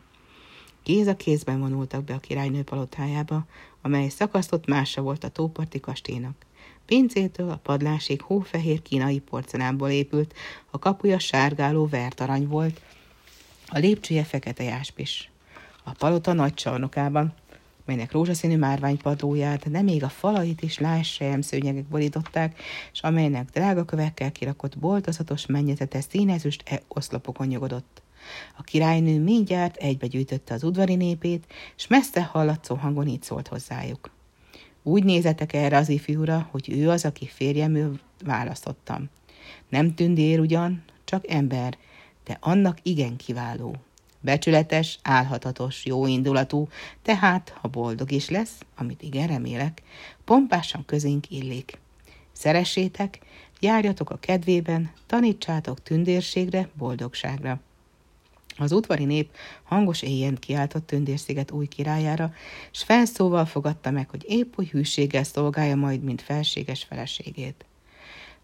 [0.82, 3.46] Kéz a kézben vonultak be a királynő palotájába,
[3.80, 6.46] amely szakasztott mása volt a tóparti kastélynak.
[6.86, 10.34] Pincétől a padlásig hófehér kínai porcelánból épült,
[10.70, 12.80] a kapuja sárgáló vertarany volt,
[13.68, 15.30] a lépcsője fekete jáspis.
[15.84, 17.34] A palota nagy csarnokában
[17.92, 22.60] melynek rózsaszínű márványpadlóját, de még a falait is lássejem szőnyegek borították,
[22.92, 28.02] és amelynek drága kövekkel kirakott boltozatos mennyezete színezüst e oszlopokon nyugodott.
[28.56, 34.10] A királynő mindjárt egybegyűjtötte az udvari népét, és messze hallatszó hangon így szólt hozzájuk.
[34.82, 39.08] Úgy nézetek erre az ifjúra, hogy ő az, aki férjemül választottam.
[39.68, 41.78] Nem tündér ugyan, csak ember,
[42.24, 43.76] de annak igen kiváló.
[44.24, 46.68] Becsületes, álhatatos, jó indulatú,
[47.02, 49.82] tehát, ha boldog is lesz, amit igen remélek,
[50.24, 51.78] pompásan közénk illik.
[52.32, 53.18] Szeressétek,
[53.60, 57.60] járjatok a kedvében, tanítsátok tündérségre, boldogságra.
[58.56, 59.30] Az udvari nép
[59.62, 62.34] hangos éjjel kiáltott Tündérsziget új királyára,
[62.70, 67.64] s felszóval fogadta meg, hogy épp hogy hűséggel szolgálja majd, mint felséges feleségét.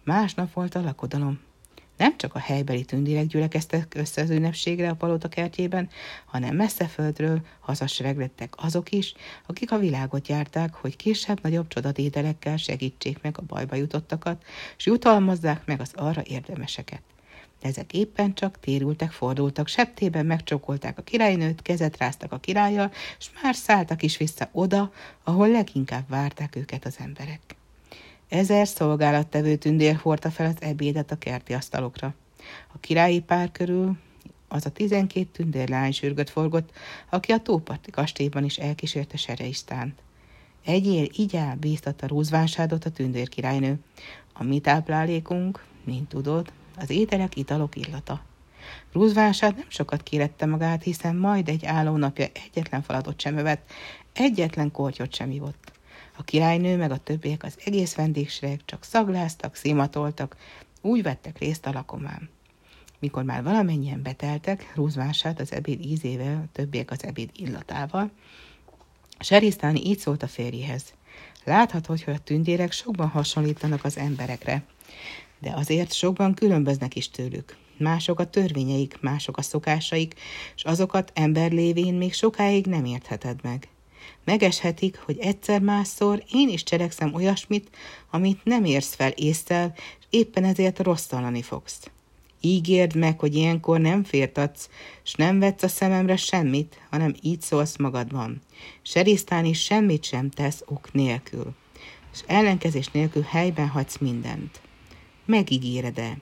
[0.05, 1.41] Másnap volt a lakodalom.
[1.99, 5.89] Nem csak a helybeli tündérek gyülekeztek össze az ünnepségre a palota kertjében,
[6.25, 9.15] hanem messze földről hazasreglettek azok is,
[9.47, 14.45] akik a világot járták, hogy kisebb-nagyobb csodatételekkel segítsék meg a bajba jutottakat,
[14.77, 17.03] és jutalmazzák meg az arra érdemeseket.
[17.61, 23.31] De ezek éppen csak térültek, fordultak, septében megcsokolták a királynőt, kezet ráztak a királlyal, és
[23.43, 24.93] már szálltak is vissza oda,
[25.25, 27.58] ahol leginkább várták őket az emberek.
[28.29, 32.14] Ezer szolgálattevő tündér hordta fel az ebédet a kerti asztalokra.
[32.73, 33.97] A királyi pár körül
[34.49, 36.71] az a tizenkét tündérlány sürgött forgott,
[37.11, 40.03] aki a tóparti kastélyban is elkísérte Sereisztánt.
[40.64, 43.79] Egyél így áll bíztatta rúzvánsátot a tündér királynő.
[44.33, 48.23] A mi táplálékunk, mint tudod, az ételek, italok illata.
[48.93, 53.71] Rúzvánsád nem sokat kérette magát, hiszen majd egy állónapja egyetlen falatot sem evett,
[54.12, 55.78] egyetlen kortyot sem ivott.
[56.19, 60.37] A királynő meg a többiek az egész vendégség csak szagláztak, szimatoltak,
[60.81, 62.29] úgy vettek részt a lakomán.
[62.99, 68.11] Mikor már valamennyien beteltek, rúzvását az ebéd ízével, többiek az ebéd illatával,
[69.21, 70.85] Serisztáni így szólt a férjéhez.
[71.45, 74.63] Láthatod, hogy a tündérek sokban hasonlítanak az emberekre,
[75.39, 77.57] de azért sokban különböznek is tőlük.
[77.77, 80.15] Mások a törvényeik, mások a szokásaik,
[80.57, 83.69] és azokat ember lévén még sokáig nem értheted meg.
[84.29, 87.77] Megeshetik, hogy egyszer másszor én is cselekszem olyasmit,
[88.11, 91.91] amit nem érsz fel észszel, és éppen ezért rosszalani fogsz.
[92.41, 94.69] Ígérd meg, hogy ilyenkor nem fértatsz,
[95.03, 98.41] s nem vetsz a szememre semmit, hanem így szólsz magadban.
[98.83, 101.55] Serisztán is semmit sem tesz ok nélkül,
[102.12, 104.61] és ellenkezés nélkül helyben hagysz mindent.
[105.25, 106.19] Megígéred-e?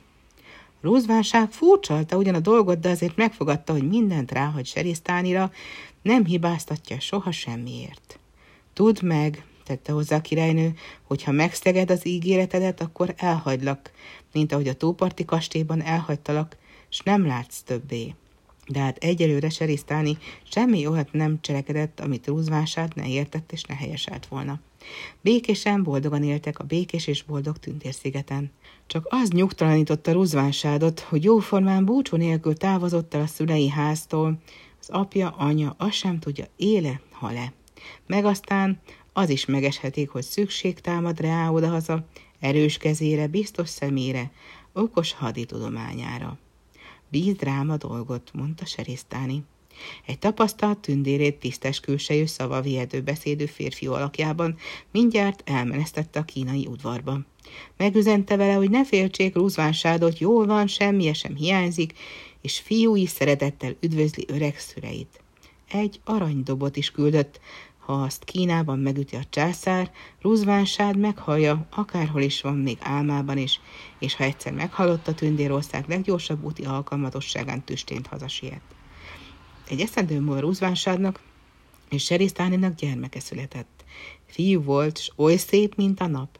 [0.80, 5.50] Rózvánság furcsalta ugyan a dolgot, de azért megfogadta, hogy mindent ráhagy Serisztánira,
[6.06, 8.18] nem hibáztatja soha semmiért.
[8.72, 13.90] Tudd meg, tette hozzá a királynő, hogy ha megszeged az ígéretedet, akkor elhagylak,
[14.32, 16.56] mint ahogy a tóparti kastélyban elhagytalak,
[16.88, 18.14] s nem látsz többé.
[18.66, 24.26] De hát egyelőre Serisztáni semmi olyat nem cselekedett, amit rúzvását ne értett és ne helyeselt
[24.26, 24.60] volna.
[25.20, 28.50] Békésen, boldogan éltek a békés és boldog tündérszigeten.
[28.86, 34.38] Csak az nyugtalanította Ruzvásádot, hogy jóformán búcsú nélkül távozott el a szülei háztól,
[34.88, 37.52] az apja, anya azt sem tudja, éle, hale.
[38.06, 38.80] Meg aztán
[39.12, 42.06] az is megeshetik, hogy szükség támad rá odahaza,
[42.40, 44.30] erős kezére, biztos szemére,
[44.72, 46.38] okos haditudományára.
[47.08, 49.42] Bízd rám a dolgot, mondta Serisztáni.
[50.06, 54.56] Egy tapasztalt tündérét tisztes külsejű szava viedő beszédő férfi alakjában
[54.90, 57.20] mindjárt elmenesztette a kínai udvarba.
[57.76, 61.94] Megüzente vele, hogy ne féltsék rúzvánságot, jól van, semmi sem hiányzik,
[62.40, 65.20] és fiúi szeretettel üdvözli öreg szüleit.
[65.68, 67.40] Egy aranydobot is küldött,
[67.78, 73.60] ha azt Kínában megüti a császár, Ruzvánsád meghallja, akárhol is van, még álmában is,
[73.98, 78.60] és ha egyszer meghalott a tündérország leggyorsabb úti alkalmatosságán tüstént hazasiet.
[79.68, 81.20] Egy eszendő múlva Ruzvánsádnak
[81.90, 83.84] és Serisztáninak gyermeke született.
[84.26, 86.38] Fiú volt, s oly szép, mint a nap.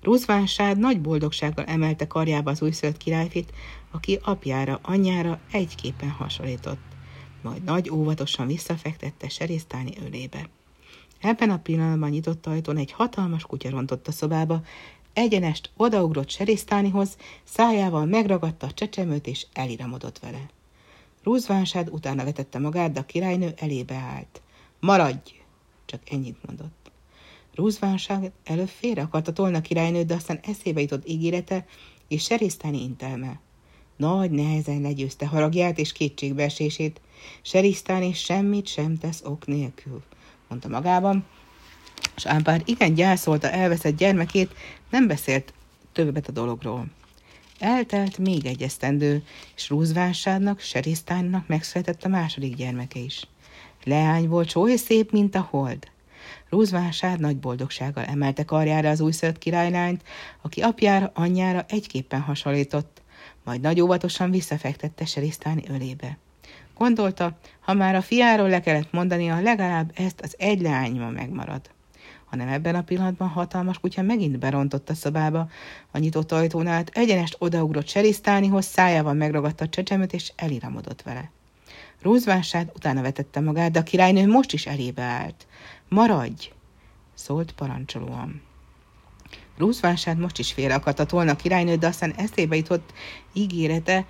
[0.00, 3.52] Ruzvánsád nagy boldogsággal emelte karjába az újszölt királyfit,
[3.96, 6.80] aki apjára, anyjára egyképpen hasonlított.
[7.42, 10.48] Majd nagy óvatosan visszafektette Serisztáni ölébe.
[11.20, 14.62] Ebben a pillanatban nyitott ajtón egy hatalmas kutya rontott a szobába,
[15.12, 20.50] egyenest odaugrott Serisztánihoz, szájával megragadta a csecsemőt és eliramodott vele.
[21.22, 24.42] Rúzvánsád utána vetette magát, de a királynő elébe állt.
[24.80, 25.30] Maradj!
[25.84, 26.90] Csak ennyit mondott.
[27.54, 31.66] Rúzvánság előbb félre akarta tolni a királynőt, de aztán eszébe jutott ígérete
[32.08, 33.40] és Serisztáni intelme.
[33.96, 37.00] Nagy nehezen legyőzte haragját és kétségbeesését.
[37.42, 40.02] Serisztáni semmit sem tesz ok nélkül
[40.48, 41.24] mondta magában,
[42.16, 44.54] és ám bár igen gyászolta elveszett gyermekét,
[44.90, 45.52] nem beszélt
[45.92, 46.86] többet a dologról.
[47.58, 49.24] Eltelt még egy esztendő,
[49.56, 53.22] és Rúzvásádnak, Serisztánnak megszületett a második gyermeke is.
[53.84, 55.88] Leány volt, oly szép, mint a hold.
[56.48, 60.02] Rúzvásád nagy boldogsággal emelte karjára az újszölt királylányt,
[60.42, 63.02] aki apjára, anyjára egyképpen hasonlított,
[63.46, 66.18] majd nagy óvatosan visszafektette Serisztáni ölébe.
[66.78, 71.60] Gondolta, ha már a fiáról le kellett mondania, legalább ezt az egy leányma megmarad.
[72.24, 75.48] Hanem ebben a pillanatban hatalmas kutya megint berontott a szobába,
[75.90, 81.30] a nyitott ajtón át egyenest odaugrott Serisztánihoz, szájával megragadta a csecsemőt, és eliramodott vele.
[82.02, 85.46] Rózvánsád utána vetette magát, de a királynő most is elébe állt.
[85.88, 86.50] Maradj!
[87.14, 88.45] szólt parancsolóan.
[89.58, 92.92] Rúzvánsád most is félre akarta tolni a királynőt, de aztán eszébe jutott
[93.32, 94.06] ígérete,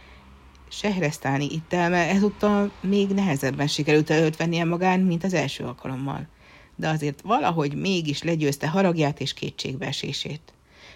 [0.69, 6.29] Sehresztáni ittelme ezúttal még nehezebben sikerült előtvennie magán, mint az első alkalommal.
[6.77, 10.53] De azért valahogy mégis legyőzte haragját és kétségbeesését.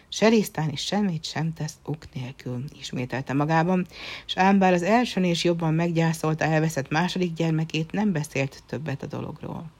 [0.09, 3.87] Serisztán is semmit sem tesz ok nélkül, ismételte magában,
[4.27, 9.07] és ám bár az elsőn is jobban meggyászolta elveszett második gyermekét, nem beszélt többet a
[9.07, 9.71] dologról.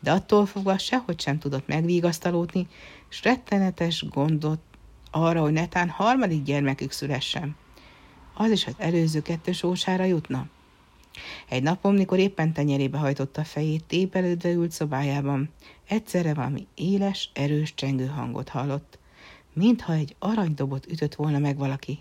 [0.00, 2.66] De attól fogva sehogy sem tudott megvigasztalódni,
[3.10, 4.60] és rettenetes gondot
[5.10, 7.56] arra, hogy netán harmadik gyermekük szülessen
[8.38, 10.46] az is az előző kettő sósára jutna.
[11.48, 15.50] Egy napon, mikor éppen tenyerébe hajtotta fejét, tépelődve ült szobájában,
[15.88, 18.98] egyszerre valami éles, erős csengő hangot hallott,
[19.52, 21.98] mintha egy aranydobot ütött volna meg valaki.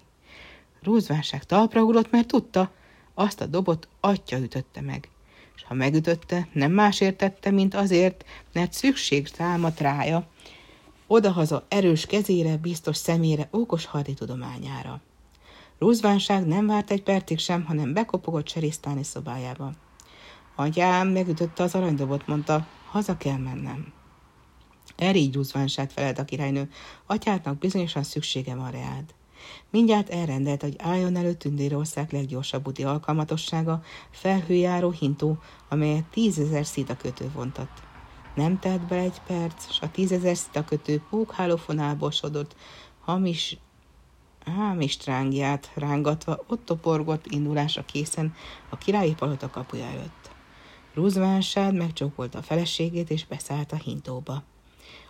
[0.82, 2.72] Rózvánság talpra ugrott, mert tudta,
[3.14, 5.10] azt a dobot atya ütötte meg.
[5.56, 10.28] És ha megütötte, nem más értette, mint azért, mert szükség támadt rája,
[11.08, 15.02] odahaza erős kezére, biztos szemére, okos tudományára.
[15.80, 19.72] Rúzvánság nem várt egy percig sem, hanem bekopogott Serisztáni szobájába.
[20.56, 23.94] Atyám megütötte az aranydobot, mondta, haza kell mennem.
[24.96, 26.70] Erígy Rúzvánság felelt a királynő,
[27.06, 29.14] atyádnak bizonyosan szüksége van reád.
[29.70, 35.38] Mindjárt elrendelt, hogy álljon elő Tündérország leggyorsabb úti alkalmatossága, felhőjáró hintó,
[35.70, 37.70] amelyet tízezer szítakötő vontat.
[38.36, 42.56] Nem telt be egy perc, s a tízezer szítakötő pókhálófonálból sodott,
[43.00, 43.58] hamis
[44.46, 48.34] hámis trángját rángatva ott toporgott indulásra készen
[48.70, 50.30] a királyi palota kapuja előtt.
[50.94, 54.44] Rúzvánsád megcsókolta a feleségét és beszállt a hintóba.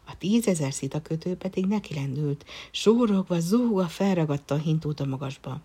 [0.08, 5.62] A tízezer szitakötő pedig neki lendült, sórogva, zúgva felragadta a hintót a magasba.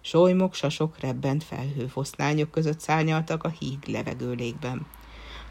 [0.00, 4.86] Solymok, sasok, rebbent felhőfoszlányok között szárnyaltak a híg levegőlégben.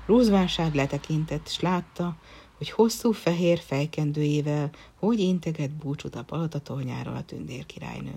[0.05, 2.15] Rúzvánsád letekintett, s látta,
[2.57, 4.69] hogy hosszú fehér fejkendőjével
[4.99, 8.15] hogy integet búcsút a palotatolnyáról a tündérkirálynő.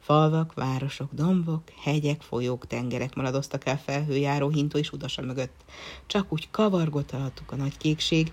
[0.00, 5.64] Falvak, városok, dombok, hegyek, folyók, tengerek maradoztak el felhőjáró hintó és udasa mögött.
[6.06, 8.32] Csak úgy kavargott alattuk a nagy kékség,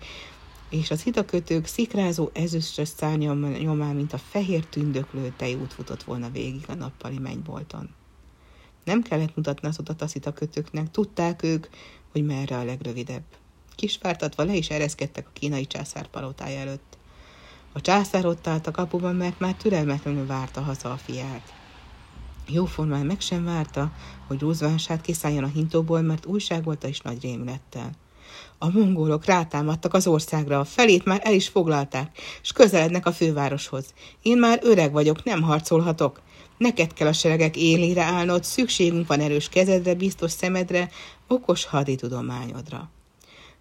[0.75, 6.63] és az hitakötők szikrázó ezüstös szárnya nyomán, mint a fehér tündöklő tejút futott volna végig
[6.67, 7.89] a nappali mennybolton.
[8.83, 11.67] Nem kellett utat a hitakötőknek, tudták ők,
[12.11, 13.23] hogy merre a legrövidebb.
[13.75, 16.97] Kisvártatva le is ereszkedtek a kínai császár palotája előtt.
[17.71, 21.53] A császár ott állt a kapuban, mert már türelmetlenül várta haza a fiát.
[22.47, 23.91] Jóformán meg sem várta,
[24.27, 27.91] hogy rúzvánsát kiszálljon a hintóból, mert újságolta is nagy rémülettel.
[28.57, 33.93] A mongolok rátámadtak az országra, a felét már el is foglalták, és közelednek a fővároshoz.
[34.21, 36.21] Én már öreg vagyok, nem harcolhatok.
[36.57, 40.89] Neked kell a seregek élére állnod, szükségünk van erős kezedre, biztos szemedre,
[41.27, 42.89] okos haditudományodra.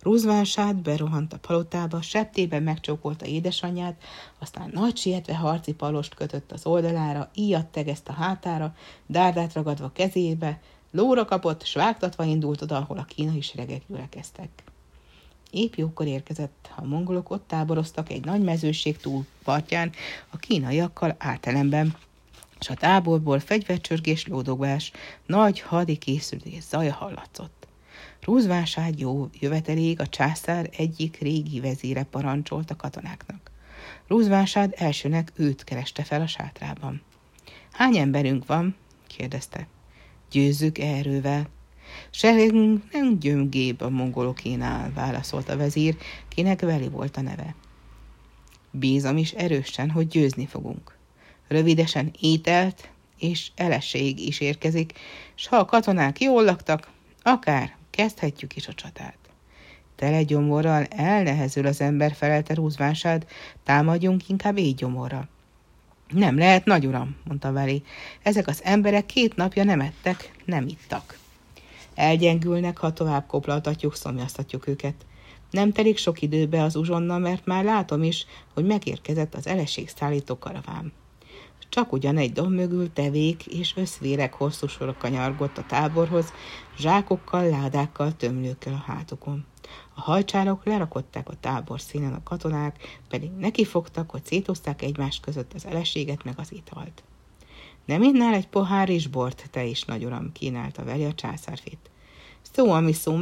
[0.03, 4.03] Rúzvánsát berohant a palotába, septében megcsókolta édesanyját,
[4.39, 8.75] aztán nagy sietve harci palost kötött az oldalára, íjat tegeszt a hátára,
[9.07, 11.79] dárdát ragadva kezébe, lóra kapott, s
[12.19, 14.49] indult oda, ahol a kínai seregek gyülekeztek.
[15.55, 19.93] Épp jókor érkezett, a mongolok ott táboroztak egy nagy mezőség túlpartján,
[20.31, 21.97] a kínaiakkal átelemben,
[22.61, 24.93] és a táborból fegyvercsörgés, lódogás,
[25.27, 27.67] nagy hadi készülés zaja hallatszott.
[28.21, 33.51] Rúzvásád jó jöveteléig a császár egyik régi vezére parancsolt a katonáknak.
[34.07, 37.03] Rúzvásád elsőnek őt kereste fel a sátrában.
[37.73, 38.77] Hány emberünk van?
[39.07, 39.67] kérdezte.
[40.31, 41.49] Győzzük erővel.
[42.11, 45.97] Seregünk nem gyöngébb a mongolokénál, válaszolt a vezír,
[46.29, 47.55] kinek Veli volt a neve.
[48.71, 50.97] Bízom is erősen, hogy győzni fogunk.
[51.49, 54.93] Rövidesen ételt és eleség is érkezik,
[55.35, 56.89] s ha a katonák jól laktak,
[57.23, 59.19] akár kezdhetjük is a csatát.
[59.97, 63.27] Tele gyomorral elnehezül az ember, felelte rúzvásád,
[63.63, 65.29] támadjunk inkább így gyomorra.
[66.09, 67.83] Nem lehet, nagy uram, mondta Veli.
[68.23, 71.19] Ezek az emberek két napja nem ettek, nem ittak.
[71.95, 74.95] Elgyengülnek, ha tovább koplaltatjuk, szomjaztatjuk őket.
[75.51, 79.49] Nem telik sok időbe az uzsonna, mert már látom is, hogy megérkezett az
[79.87, 80.93] szállító karaván.
[81.69, 86.33] Csak ugyan egy domb mögül tevék és összvérek hosszú sorok kanyargott a táborhoz,
[86.79, 89.45] zsákokkal, ládákkal, tömlőkkel a hátukon.
[89.95, 95.67] A hajcsárok lerakották a tábor színen, a katonák pedig nekifogtak, hogy szétozták egymás között az
[95.67, 97.03] eleséget meg az italt.
[97.85, 101.91] Nem innál egy pohár is bort, te is, nagy uram, kínálta vele a császárfit.
[102.53, 103.17] Szó, ami szó,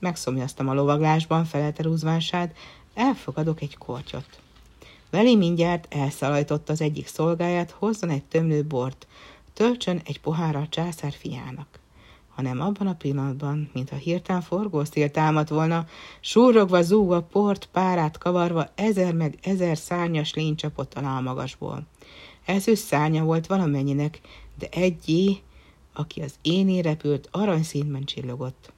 [0.00, 2.52] megszomjaztam a lovaglásban, felelte rúzvánsád,
[2.94, 4.38] elfogadok egy kortyot.
[5.10, 9.06] Veli mindjárt elszalajtott az egyik szolgáját, hozzon egy tömlő bort,
[9.52, 11.66] töltsön egy pohárra a császár fiának.
[12.34, 15.86] Hanem abban a pillanatban, mintha hirtelen forgószél támadt volna,
[16.20, 21.86] súrogva, zúgva, port, párát kavarva, ezer meg ezer szárnyas lény csapott alá a magasból.
[22.44, 24.20] Ez ő szárnya volt valamennyinek,
[24.58, 25.38] de egyé,
[25.92, 28.72] aki az éné repült, aranyszínben csillogott.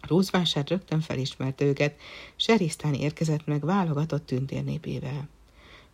[0.00, 2.00] Rúzvásár rögtön felismerte őket,
[2.36, 5.28] Serisztán érkezett meg válogatott tündérnépével.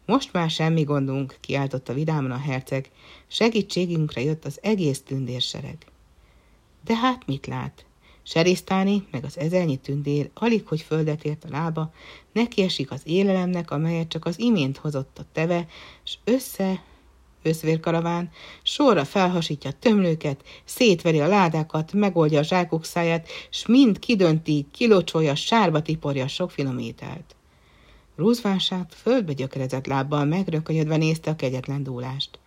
[0.06, 2.90] Most már semmi gondunk, kiáltotta vidáman a herceg,
[3.26, 5.76] segítségünkre jött az egész tündérsereg.
[6.84, 7.84] De hát mit lát?
[8.22, 11.92] Serisztáni, meg az ezernyi tündér alig, hogy földet ért a lába,
[12.32, 15.66] neki esik az élelemnek, amelyet csak az imént hozott a teve,
[16.02, 16.82] s össze
[17.42, 18.31] összvérkaraván,
[18.62, 25.35] sorra felhasítja a tömlőket, szétveri a ládákat, megoldja a zsákok száját, s mind kidönti, kilocsolja,
[25.35, 27.35] sárba tiporja sok finom ételt.
[28.17, 32.38] Rúzvását földbe gyökerezett lábbal megrökönyödve nézte a kegyetlen dúlást.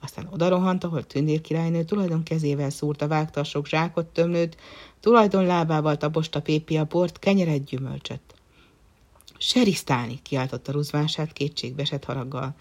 [0.00, 4.56] Aztán odarohant, ahol Tündér királynő tulajdon kezével szúrta, vágta a sok zsákot, tömlőt,
[5.00, 8.33] tulajdon lábával taposta Pépi a bort, kenyeret, gyümölcsöt.
[9.38, 12.54] Serisztálni, kiáltotta rúzvását kétségbesett haraggal.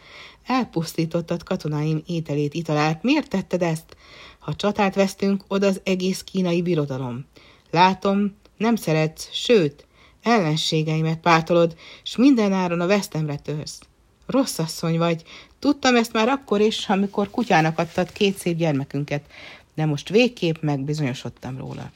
[0.45, 3.03] Elpusztítottad katonáim ételét, italát.
[3.03, 3.95] Miért tetted ezt?
[4.39, 7.26] Ha csatát vesztünk, oda az egész kínai birodalom.
[7.71, 9.86] Látom, nem szeretsz, sőt,
[10.21, 13.80] ellenségeimet pártolod, s mindenáron a vesztemre törsz.
[14.26, 15.24] rossz asszony vagy.
[15.59, 19.24] Tudtam ezt már akkor is, amikor kutyának adtad két szép gyermekünket,
[19.76, 21.91] de most végképp megbizonyosodtam róla.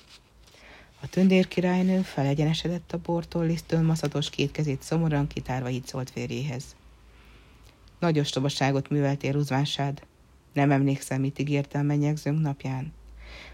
[1.08, 6.76] A tündérkirálynő felegyenesedett a bortól, lisztől maszatos két kezét szomorúan kitárva így szólt férjéhez.
[7.99, 10.01] Nagy ostobaságot műveltél, Ruzvánsád.
[10.53, 12.93] Nem emlékszem, mit ígértem mennyegzőnk napján.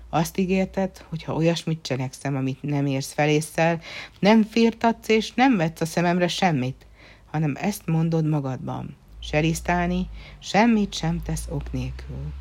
[0.10, 3.82] Azt ígérted, hogy ha olyasmit cselekszem, amit nem érsz felésszel,
[4.20, 6.86] nem firtatsz és nem vetsz a szememre semmit,
[7.32, 8.96] hanem ezt mondod magadban.
[9.20, 12.34] Serisztálni semmit sem tesz ok nélkül.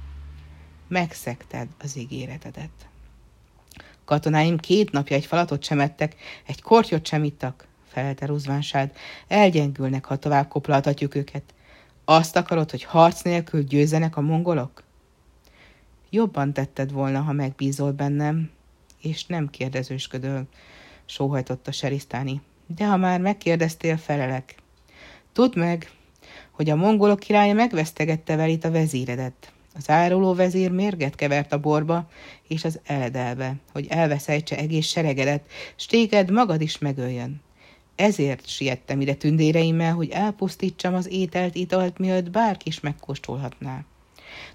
[0.89, 2.91] Megszekted az ígéretedet.
[4.05, 8.93] Katonáim két napja egy falatot sem ettek, egy kortyot sem ittak, felelte Ruzvánsád.
[9.29, 11.43] Elgyengülnek, ha tovább koplaltatjuk őket.
[12.05, 14.83] Azt akarod, hogy harc nélkül győzenek a mongolok?
[16.11, 18.51] Jobban tetted volna, ha megbízol bennem,
[19.03, 20.45] és nem kérdezősködöl,
[21.05, 22.41] sóhajtotta Serisztáni.
[22.67, 24.55] De ha már megkérdeztél, felelek.
[25.33, 25.91] Tudd meg,
[26.51, 29.52] hogy a mongolok királya megvesztegette velit a vezéredet.
[29.75, 32.09] Az áruló vezér mérget kevert a borba
[32.49, 37.41] és az eledelbe, hogy elveszejtse egész seregedet, s téged magad is megöljön.
[37.97, 43.85] Ezért siettem ide tündéreimmel, hogy elpusztítsam az ételt, italt, mielőtt bárki is megkóstolhatná.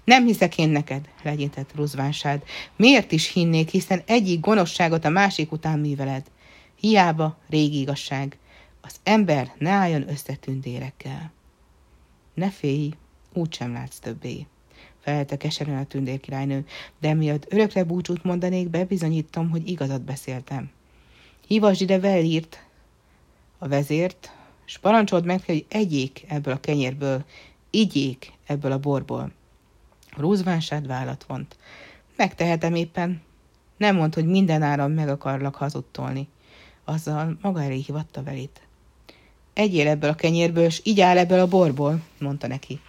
[0.04, 2.42] Nem hiszek én neked, legyintett Ruzvánsád.
[2.76, 6.26] Miért is hinnék, hiszen egyik gonoszságot a másik után műveled.
[6.74, 8.38] Hiába régi igazság.
[8.80, 11.32] Az ember ne álljon össze tündérekkel.
[12.34, 12.92] Ne félj,
[13.32, 14.46] úgysem látsz többé
[15.08, 16.66] felelte keserűen a tündérkirálynő,
[17.00, 20.70] de miatt örökre búcsút mondanék, bebizonyítom, hogy igazat beszéltem.
[21.46, 22.64] Hívasd ide Velírt,
[23.58, 24.32] a vezért,
[24.66, 27.24] és parancsold meg, hogy egyék ebből a kenyérből,
[27.70, 29.32] igyék ebből a borból.
[30.16, 31.56] Rúzvánsád vállat vont.
[32.16, 33.22] Megtehetem éppen.
[33.76, 36.28] Nem mond, hogy minden áron meg akarlak hazudtolni.
[36.84, 38.60] Azzal maga elé hivatta velét.
[39.52, 42.80] Egyél ebből a kenyérből, és így áll ebből a borból, mondta neki.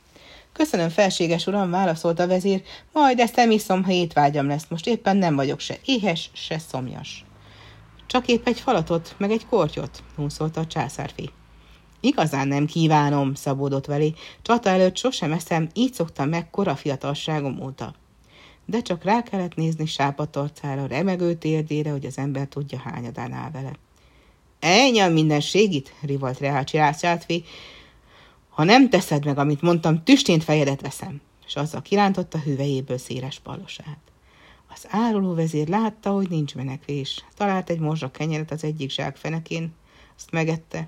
[0.54, 2.62] Köszönöm, felséges uram, válaszolta a vezér,
[2.94, 4.66] majd ezt emiszom, ha étvágyam lesz.
[4.70, 7.26] Most éppen nem vagyok se éhes, se szomjas.
[8.08, 11.30] Csak épp egy falatot, meg egy kortyot, húszolta a császárfi.
[12.00, 14.14] Igazán nem kívánom, szabódott velé.
[14.42, 17.94] Csata előtt sosem eszem, így szoktam meg kora fiatalságom óta.
[18.66, 23.72] De csak rá kellett nézni sápatorcára, remegő térdére, hogy az ember tudja hányadán áll vele.
[24.60, 27.44] Ennyi a mindenségit, rivalt Reácsi Rászátfi,
[28.50, 31.22] ha nem teszed meg, amit mondtam, tüstént fejedet veszem.
[31.48, 34.00] És azzal kirántotta hüvejéből széles palosát.
[34.74, 37.26] Az áruló vezér látta, hogy nincs menekvés.
[37.36, 39.74] Talált egy morzsa kenyeret az egyik zsák fenekén,
[40.16, 40.88] azt megette.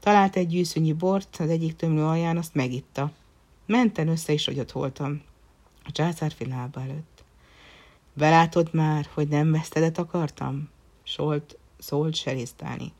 [0.00, 3.12] Talált egy gyűszönyi bort az egyik tömlő alján, azt megitta.
[3.66, 5.22] Menten össze is, hogy ott voltam.
[5.84, 7.24] A császár lába előtt.
[8.12, 10.68] Belátod már, hogy nem vesztedet akartam?
[11.02, 12.92] Solt, szólt Serisztáni.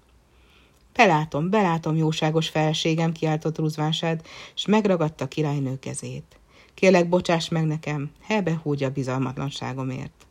[0.96, 6.38] Belátom, belátom, jóságos felségem, kiáltott Ruzvánsád, és megragadta királynő kezét.
[6.74, 10.26] Kérlek, bocsáss meg nekem, hebe húgya bizalmatlanságomért.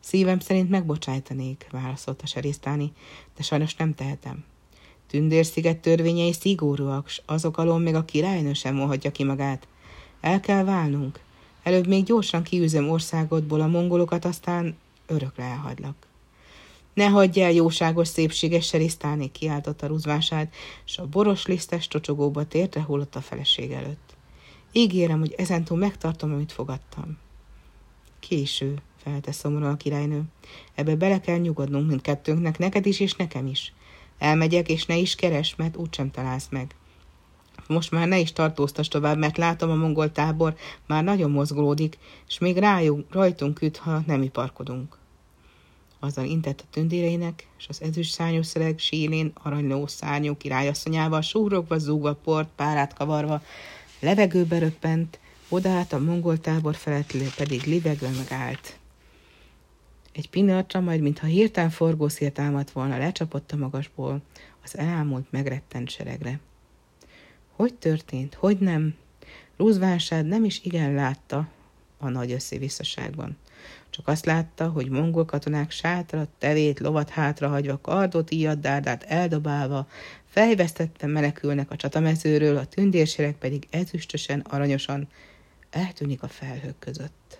[0.00, 2.92] Szívem szerint megbocsájtanék, válaszolta Serisztáni,
[3.36, 4.44] de sajnos nem tehetem.
[5.06, 9.68] Tündérsziget törvényei szigorúak, s azok alól még a királynő sem molhatja ki magát.
[10.20, 11.20] El kell válnunk.
[11.62, 14.76] Előbb még gyorsan kiűzöm országodból a mongolokat, aztán
[15.06, 16.07] örökre elhagylak.
[16.98, 20.54] Ne hagyj el, jóságos szépséges serisztálni, kiáltotta Ruzvását,
[20.86, 24.16] és a boros lisztes csocsogóba tértre hullott a feleség előtt.
[24.72, 27.18] Ígérem, hogy ezentúl megtartom, amit fogadtam.
[28.20, 30.22] Késő, felelte szomorúan a királynő.
[30.74, 33.72] Ebbe bele kell nyugodnunk mindkettőnknek, neked is és nekem is.
[34.18, 36.74] Elmegyek, és ne is keres, mert úgysem találsz meg.
[37.66, 42.38] Most már ne is tartóztas tovább, mert látom a mongol tábor már nagyon mozgolódik, és
[42.38, 44.98] még rájuk, rajtunk üt, ha nem iparkodunk
[45.98, 52.14] azzal intett a tündéreinek, és az ezüst szárnyú szereg sínén aranyló szárnyú királyasszonyával súrogva, zúgva
[52.14, 53.42] port, párát kavarva,
[54.00, 55.18] levegőbe röppent,
[55.48, 58.78] odaállt a mongol tábor felett pedig livegve megállt.
[60.12, 64.20] Egy pillanatra majd, mintha hirtelen forgószél támadt volna, lecsapott a magasból
[64.64, 66.40] az elámult, megrettent seregre.
[67.52, 68.34] Hogy történt?
[68.34, 68.94] Hogy nem?
[69.56, 71.48] Rúzvánsád nem is igen látta
[71.98, 73.36] a nagy összevisszaságban.
[73.98, 79.88] Csak azt látta, hogy mongol katonák sátrat, tevét, lovat hátrahagyva, kardot, íjat, dárdát eldobálva,
[80.28, 85.08] fejvesztetten menekülnek a csatamezőről, a tündérsereg pedig ezüstösen, aranyosan
[85.70, 87.38] eltűnik a felhők között.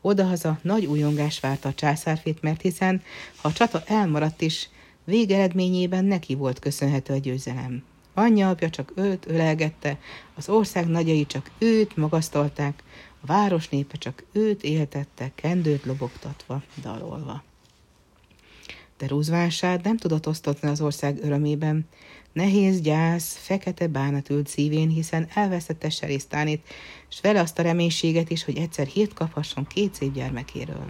[0.00, 3.02] Odahaza nagy újongás várta a császárfét, mert hiszen,
[3.36, 4.68] ha a csata elmaradt is,
[5.04, 7.84] végeredményében neki volt köszönhető a győzelem.
[8.14, 9.98] Anyja apja csak őt ölelgette,
[10.34, 12.82] az ország nagyai csak őt magasztalták,
[13.28, 17.42] város népe csak őt éltette, kendőt lobogtatva, dalolva.
[18.98, 21.86] De Rúzvánsád nem tudott osztotni az ország örömében,
[22.32, 26.66] Nehéz gyász, fekete bánat ült szívén, hiszen elvesztette Serisztánit,
[27.08, 30.86] s vele azt a reménységet is, hogy egyszer hírt kaphasson két szép gyermekéről.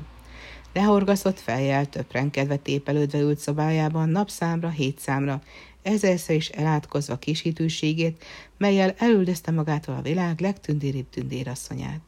[0.72, 5.43] Lehorgaszott fejjel, töprenkedve tépelődve ült szobájában, napszámra, hétszámra,
[5.82, 8.24] ezerszer is elátkozva kisítőségét,
[8.57, 12.08] melyel elüldözte magától a világ legtündéribb tündérasszonyát.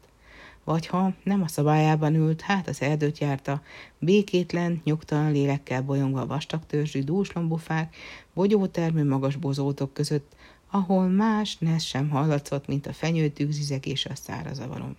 [0.71, 3.61] Vagy ha nem a szobájában ült, hát az erdőt járta,
[3.99, 7.95] békétlen, nyugtalan lélekkel bolyongva a vastag törzsű dúslombufák,
[8.33, 10.35] bogyótermű magas bozótok között,
[10.69, 14.95] ahol más nesz sem hallatszott, mint a fenyőtűk zizegése a szárazavarom.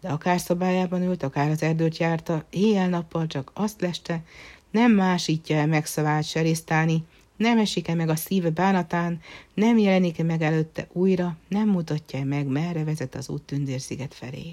[0.00, 4.22] De akár szobájában ült, akár az erdőt járta, éjjel-nappal csak azt leste,
[4.70, 7.04] nem másítja el megszavát serisztáni,
[7.36, 9.20] nem esik-e meg a szíve bánatán,
[9.54, 14.52] nem jelenik-e meg előtte újra, nem mutatja meg, merre vezet az út Tündérsziget felé.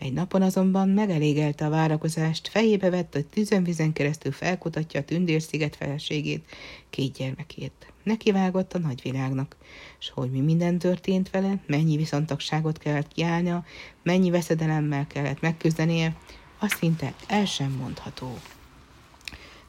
[0.00, 6.44] Egy napon azonban megelégelte a várakozást, fejébe vett, hogy tüzenvizen keresztül felkutatja a Tündérsziget feleségét,
[6.90, 7.92] két gyermekét.
[8.02, 9.56] Nekivágott a nagyvilágnak,
[9.98, 13.64] és hogy mi minden történt vele, mennyi viszontagságot kellett kiállnia,
[14.02, 16.16] mennyi veszedelemmel kellett megküzdenie,
[16.58, 18.38] azt szinte el sem mondható.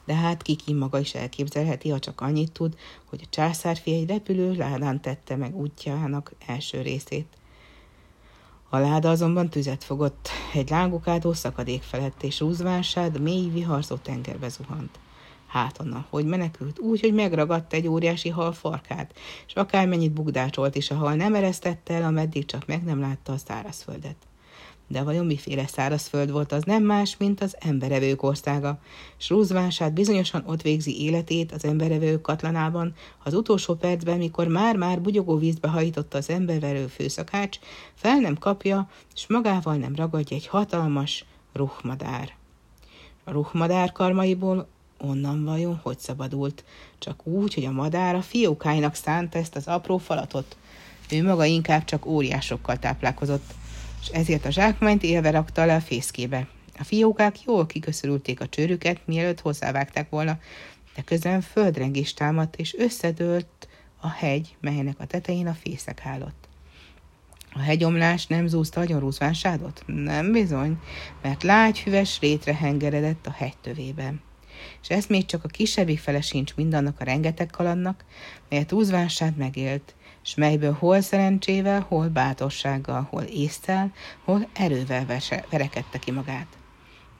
[0.04, 2.74] De hát Kiki maga is elképzelheti, ha csak annyit tud,
[3.04, 7.26] hogy a császárfi egy repülő ládán tette meg útjának első részét.
[8.74, 14.98] A láda azonban tüzet fogott, egy lángokádó szakadék felett, és rúzvásád mély viharzó tengerbe zuhant.
[15.46, 19.14] Hát onnan, hogy menekült, úgy, hogy megragadta egy óriási hal farkát,
[19.46, 23.36] és akármennyit bugdácsolt is a hal nem eresztette el, ameddig csak meg nem látta a
[23.36, 24.16] szárazföldet.
[24.88, 28.78] De vajon miféle szárazföld volt az nem más, mint az emberevők országa,
[29.16, 35.36] s rúzvását bizonyosan ott végzi életét az emberevők katlanában, az utolsó percben, mikor már-már bugyogó
[35.36, 37.58] vízbe hajította az emberverő főszakács,
[37.94, 42.32] fel nem kapja, és magával nem ragadja egy hatalmas ruhmadár.
[43.24, 44.68] A ruhmadár karmaiból
[44.98, 46.64] onnan vajon hogy szabadult?
[46.98, 50.56] Csak úgy, hogy a madár a fiókáinak szánta ezt az apró falatot.
[51.10, 53.54] Ő maga inkább csak óriásokkal táplálkozott
[54.02, 56.48] és ezért a zsákmányt élve rakta le a fészkébe.
[56.78, 60.38] A fiókák jól kiköszörülték a csőrüket, mielőtt hozzávágták volna,
[60.94, 63.68] de közben földrengés támadt, és összedőlt
[64.00, 66.48] a hegy, melynek a tetején a fészek állott.
[67.54, 69.82] A hegyomlás nem zúzta a rúzvásádot?
[69.86, 70.78] Nem bizony,
[71.22, 74.20] mert lágy hüves rétre hengeredett a hegy tövében.
[74.82, 78.04] És ez még csak a kisebbik fele sincs mindannak a rengeteg kalannak,
[78.48, 83.92] melyet rúzvásád megélt, s melyből hol szerencsével, hol bátorsággal, hol észtel,
[84.24, 86.46] hol erővel vese, verekedte ki magát.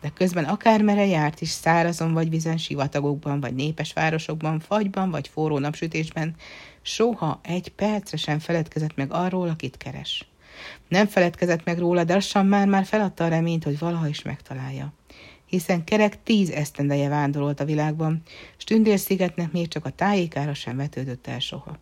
[0.01, 5.59] De közben akármere járt is szárazon vagy vizen, sivatagokban, vagy népes városokban, fagyban, vagy forró
[5.59, 6.35] napsütésben,
[6.83, 10.27] soha egy percre sem feledkezett meg arról, akit keres.
[10.89, 14.93] Nem feledkezett meg róla, de lassan már-már feladta a reményt, hogy valaha is megtalálja
[15.53, 18.23] hiszen kerek tíz esztendeje vándorolt a világban,
[18.57, 21.79] s Tündérszigetnek még csak a tájékára sem vetődött el soha.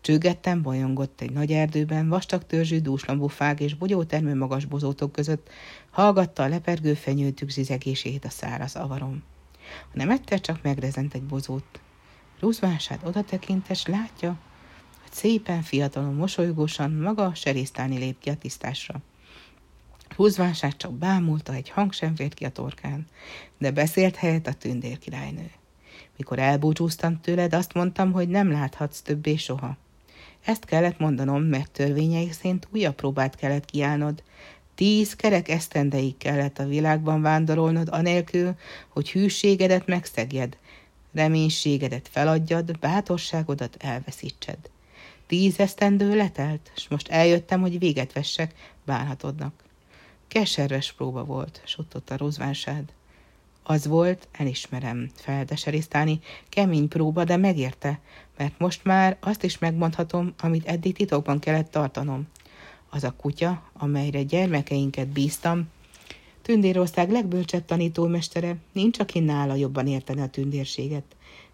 [0.00, 5.48] Csüggetten bolyongott egy nagy erdőben, vastag törzsű dúslambú fák és bogyótermő magas bozótok között,
[5.90, 9.22] hallgatta a lepergő fenyőtük zizegését a száraz avarom.
[9.80, 11.80] Ha nem egyszer csak megrezent egy bozót.
[12.40, 14.38] Rúzvásád oda tekintes, látja,
[15.02, 19.00] hogy szépen, fiatalon, mosolygósan maga serisztálni lép ki a tisztásra.
[20.16, 23.06] Húzvánság csak bámulta, egy hang sem fért ki a torkán,
[23.58, 25.50] de beszélt helyett a tündér királynő.
[26.16, 29.76] Mikor elbúcsúztam tőled, azt mondtam, hogy nem láthatsz többé soha.
[30.44, 34.22] Ezt kellett mondanom, mert törvényeik szerint újabb próbát kellett kiállnod.
[34.74, 38.54] Tíz kerek esztendeig kellett a világban vándorolnod, anélkül,
[38.88, 40.56] hogy hűségedet megszegjed,
[41.12, 44.58] reménységedet feladjad, bátorságodat elveszítsed.
[45.26, 49.52] Tíz esztendő letelt, és most eljöttem, hogy véget vessek bánhatodnak.
[50.28, 52.92] Keserves próba volt, suttott a rozvánsád.
[53.62, 58.00] Az volt, elismerem, feldeserisztálni, kemény próba, de megérte,
[58.38, 62.26] mert most már azt is megmondhatom, amit eddig titokban kellett tartanom.
[62.90, 65.68] Az a kutya, amelyre gyermekeinket bíztam,
[66.48, 71.04] Tündérország legbölcsebb tanítómestere, nincs, aki nála jobban értene a tündérséget.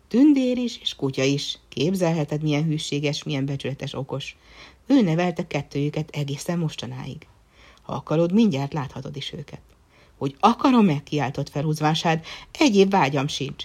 [0.09, 1.59] Tündér is, és kutya is.
[1.68, 4.37] Képzelheted, milyen hűséges, milyen becsületes, okos.
[4.87, 7.26] Ő nevelte kettőjüket egészen mostanáig.
[7.82, 9.61] Ha akarod, mindjárt láthatod is őket.
[10.16, 12.24] Hogy akarom-e, kiáltott felhúzvásád,
[12.59, 13.64] egyéb vágyam sincs.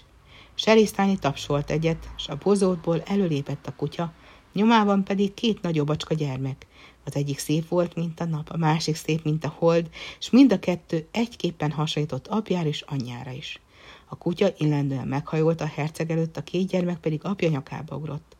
[0.61, 4.13] Serisztáni tapsolt egyet, s a bozótból előlépett a kutya,
[4.53, 6.67] nyomában pedig két nagyobbacska gyermek.
[7.03, 9.89] Az egyik szép volt, mint a nap, a másik szép, mint a hold,
[10.19, 13.61] és mind a kettő egyképpen hasonlított apjára és anyjára is.
[14.05, 18.35] A kutya illendően meghajolt a herceg előtt, a két gyermek pedig apja nyakába ugrott.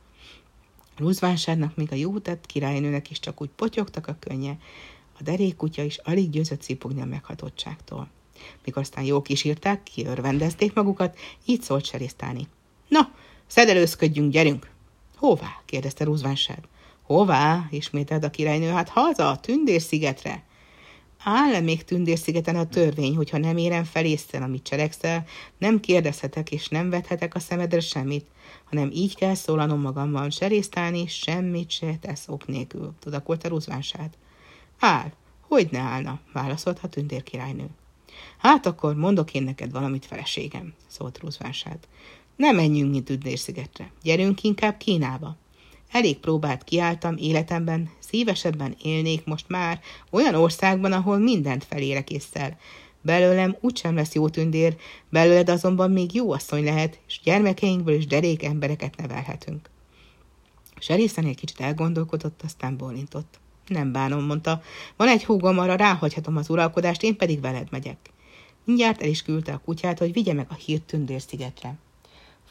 [0.97, 4.57] Luzvánságnak még a jó tett királynőnek is csak úgy potyogtak a könnye,
[5.19, 8.09] a derék kutya is alig győzött szipogni a meghatottságtól.
[8.65, 12.47] Mikor aztán jó kísírták, kiörvendezték magukat, így szólt Serisztáni.
[12.87, 13.11] Na,
[13.47, 14.69] szedelőzködjünk, gyerünk!
[15.15, 15.61] Hová?
[15.65, 16.59] kérdezte Ruzvánsád.
[17.03, 17.67] Hová?
[17.71, 18.69] ismételt a királynő.
[18.69, 20.43] Hát haza, Tündérszigetre.
[21.23, 25.25] Áll-e még Tündérszigeten a törvény, hogyha nem érem fel észre, amit cselekszel,
[25.57, 28.25] nem kérdezhetek és nem vethetek a szemedre semmit,
[28.63, 34.09] hanem így kell szólanom magammal, se résztálni, semmit se tesz ok nélkül, tudakolta Ruzvánsád.
[34.79, 37.69] Áll, hogy ne állna, válaszolta a tündérkirálynő.
[38.37, 41.77] Hát akkor mondok én neked valamit, feleségem, szólt Ruzvánsád.
[42.35, 45.37] Ne menjünk mint Tündérszigetre, gyerünk inkább Kínába.
[45.91, 52.57] Elég próbát kiálltam életemben, szívesebben élnék most már olyan országban, ahol mindent felérek észszel.
[53.01, 54.75] Belőlem úgysem lesz jó tündér,
[55.09, 59.69] belőled azonban még jó asszony lehet, és gyermekeinkből is derék embereket nevelhetünk.
[60.79, 63.39] Serészen egy kicsit elgondolkodott, aztán bólintott.
[63.69, 64.61] Nem bánom, mondta.
[64.95, 67.97] Van egy húgom, arra ráhagyhatom az uralkodást, én pedig veled megyek.
[68.63, 71.77] Mindjárt el is küldte a kutyát, hogy vigye meg a hírt tündérszigetre.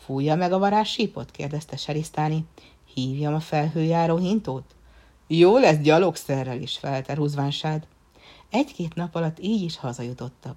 [0.05, 1.31] Fújja meg a varázs sípot?
[1.31, 2.45] kérdezte Serisztáni.
[2.95, 4.75] Hívjam a felhőjáró hintót?
[5.27, 7.87] Jó lesz gyalogszerrel is, felte Ruzvánsád.
[8.51, 10.57] Egy-két nap alatt így is hazajutottak.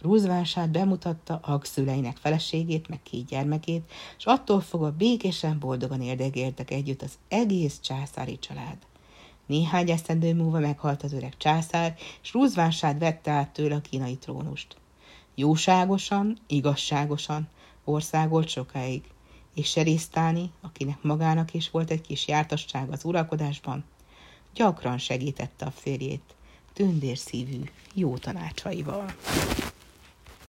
[0.00, 7.18] Ruzvánsád bemutatta Agszüleinek feleségét, meg két gyermekét, és attól fogva békésen boldogan érdegéltek együtt az
[7.28, 8.76] egész császári család.
[9.46, 14.76] Néhány esztendő múlva meghalt az öreg császár, és Ruzvánsád vette át tőle a kínai trónust.
[15.34, 17.48] Jóságosan, igazságosan
[17.84, 19.02] országolt sokáig,
[19.54, 23.84] és Serisztáni, akinek magának is volt egy kis jártasság az uralkodásban,
[24.54, 26.34] gyakran segítette a férjét
[26.72, 27.60] tündérszívű
[27.94, 29.14] jó tanácsaival.